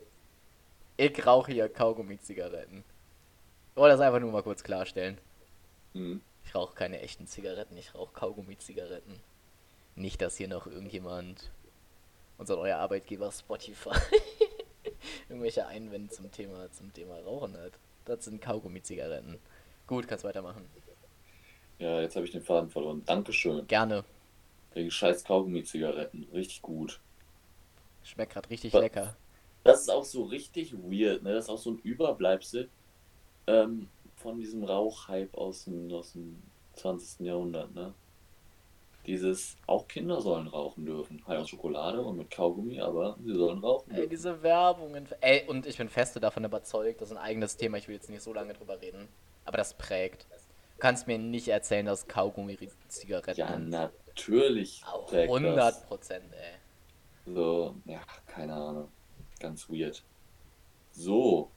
[0.96, 2.84] Ich rauche hier Kaugummi-Zigaretten.
[3.72, 5.18] Ich wollte das einfach nur mal kurz klarstellen.
[5.94, 6.22] Mhm.
[6.46, 9.20] Ich rauche keine echten Zigaretten, ich rauche Kaugummi-Zigaretten.
[9.96, 11.52] Nicht, dass hier noch irgendjemand,
[12.38, 13.98] unser neuer Arbeitgeber Spotify,
[15.30, 17.74] irgendwelche Einwände zum Thema, zum Thema Rauchen hat.
[18.06, 19.40] Das sind Kaugummi-Zigaretten.
[19.88, 20.66] Gut, kannst weitermachen.
[21.80, 23.04] Ja, jetzt habe ich den Faden verloren.
[23.06, 23.66] Dankeschön.
[23.68, 24.04] Gerne.
[24.74, 26.28] Wegen scheiß Kaugummi-Zigaretten.
[26.34, 27.00] Richtig gut.
[28.04, 29.16] Schmeckt gerade richtig das, lecker.
[29.64, 31.34] Das ist auch so richtig weird, ne?
[31.34, 32.70] Das ist auch so ein Überbleibsel
[33.48, 36.42] ähm, von diesem Rauchhype aus dem, aus dem
[36.76, 37.26] 20.
[37.26, 37.94] Jahrhundert, ne?
[39.06, 41.22] Dieses, auch Kinder sollen rauchen dürfen.
[41.28, 44.04] Halt aus Schokolade und mit Kaugummi, aber sie sollen rauchen dürfen.
[44.04, 45.08] Ey, diese Werbungen.
[45.20, 48.10] Ey, und ich bin feste davon überzeugt, das ist ein eigenes Thema, ich will jetzt
[48.10, 49.10] nicht so lange drüber reden.
[49.44, 50.26] Aber das prägt
[50.84, 53.40] kannst mir nicht erzählen, dass Kaugummi-Zigaretten.
[53.40, 54.84] Ja, natürlich.
[54.86, 57.34] Auch 100 Prozent, ey.
[57.34, 58.92] So, ja, keine Ahnung.
[59.44, 60.02] Ganz weird.
[60.94, 61.52] So.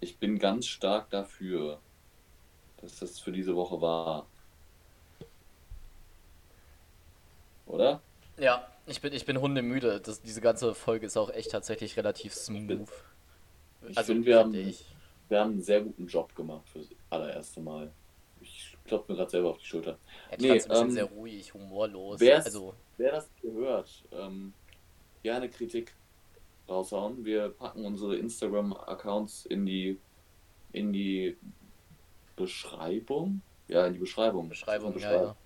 [0.00, 1.80] Ich bin ganz stark dafür,
[2.82, 4.26] dass das für diese Woche war.
[7.64, 8.02] Oder?
[8.36, 10.02] Ja, ich bin, ich bin hundemüde.
[10.02, 12.88] Das, diese ganze Folge ist auch echt tatsächlich relativ smooth.
[13.88, 14.54] Ich also, finde, wir haben.
[14.54, 14.84] Ich
[15.30, 17.90] wir haben einen sehr guten Job gemacht fürs allererste Mal.
[18.42, 19.98] Ich klopfe mir gerade selber auf die Schulter.
[20.30, 22.20] Ja, nee, ein ähm, sehr ruhig, humorlos.
[22.20, 22.74] Also...
[22.98, 24.52] Wer das gehört, ähm,
[25.22, 25.94] gerne Kritik
[26.68, 27.24] raushauen.
[27.24, 29.98] Wir packen unsere Instagram-Accounts in die
[30.72, 31.36] in die
[32.36, 33.42] Beschreibung.
[33.68, 34.48] Ja, in die Beschreibung.
[34.48, 35.20] Beschreibung, Beschreibung.
[35.20, 35.36] Ja,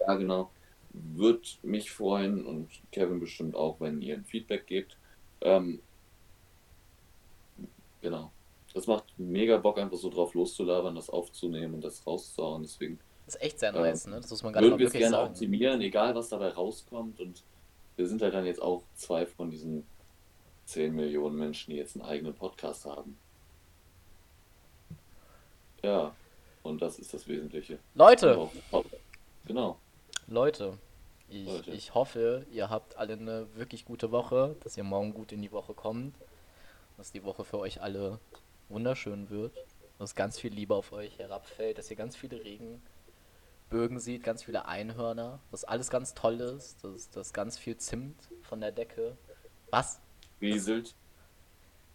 [0.00, 0.06] ja.
[0.12, 0.50] ja, genau.
[0.90, 4.96] Würde mich freuen und Kevin bestimmt auch, wenn ihr ein Feedback gebt.
[5.40, 5.80] Ähm,
[8.00, 8.30] genau.
[8.74, 12.62] das macht mega Bock, einfach so drauf loszulabern, das aufzunehmen und das rauszuhauen.
[12.62, 12.98] Deswegen.
[13.26, 14.20] Das ist echt sehr ähm, nice, ne?
[14.20, 15.30] Das muss man mal es wirklich gerne sagen.
[15.30, 17.20] optimieren, egal was dabei rauskommt.
[17.20, 17.42] Und
[17.96, 19.86] wir sind halt dann jetzt auch zwei von diesen
[20.72, 23.18] 10 Millionen Menschen, die jetzt einen eigenen Podcast haben.
[25.82, 26.14] Ja,
[26.62, 27.78] und das ist das Wesentliche.
[27.94, 28.84] Leute, Auch- auch-
[29.46, 29.76] Genau.
[30.28, 30.78] Leute,
[31.28, 31.70] ich, Leute.
[31.72, 35.50] ich hoffe, ihr habt alle eine wirklich gute Woche, dass ihr morgen gut in die
[35.52, 36.14] Woche kommt,
[36.96, 38.18] dass die Woche für euch alle
[38.68, 39.52] wunderschön wird,
[39.98, 44.66] dass ganz viel Liebe auf euch herabfällt, dass ihr ganz viele Regenbögen seht, ganz viele
[44.66, 49.16] Einhörner, dass alles ganz toll ist, dass, dass ganz viel Zimt von der Decke.
[49.70, 50.00] Was?
[50.42, 50.94] Rieselt.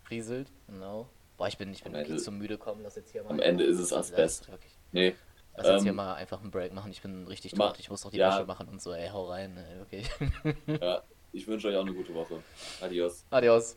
[0.10, 0.52] Rieselt?
[0.68, 1.08] Genau.
[1.38, 3.30] Boah, ich bin, ich bin Am wirklich Ende- zu müde gekommen, dass jetzt hier mal.
[3.32, 4.50] am Ende ist es Asbest.
[4.50, 4.72] Wirklich.
[4.92, 5.16] Nee.
[5.56, 6.92] Lass jetzt hier Ähm, mal einfach einen Break machen.
[6.92, 7.80] Ich bin richtig mach- tot.
[7.80, 8.34] Ich muss noch die ja.
[8.36, 8.92] Wäsche machen und so.
[8.94, 9.58] Ey, hau rein.
[9.58, 10.54] Ey, okay.
[10.82, 12.42] Ja, ich wünsche euch auch eine gute Woche.
[12.82, 13.26] Adios.
[13.30, 13.76] Adios.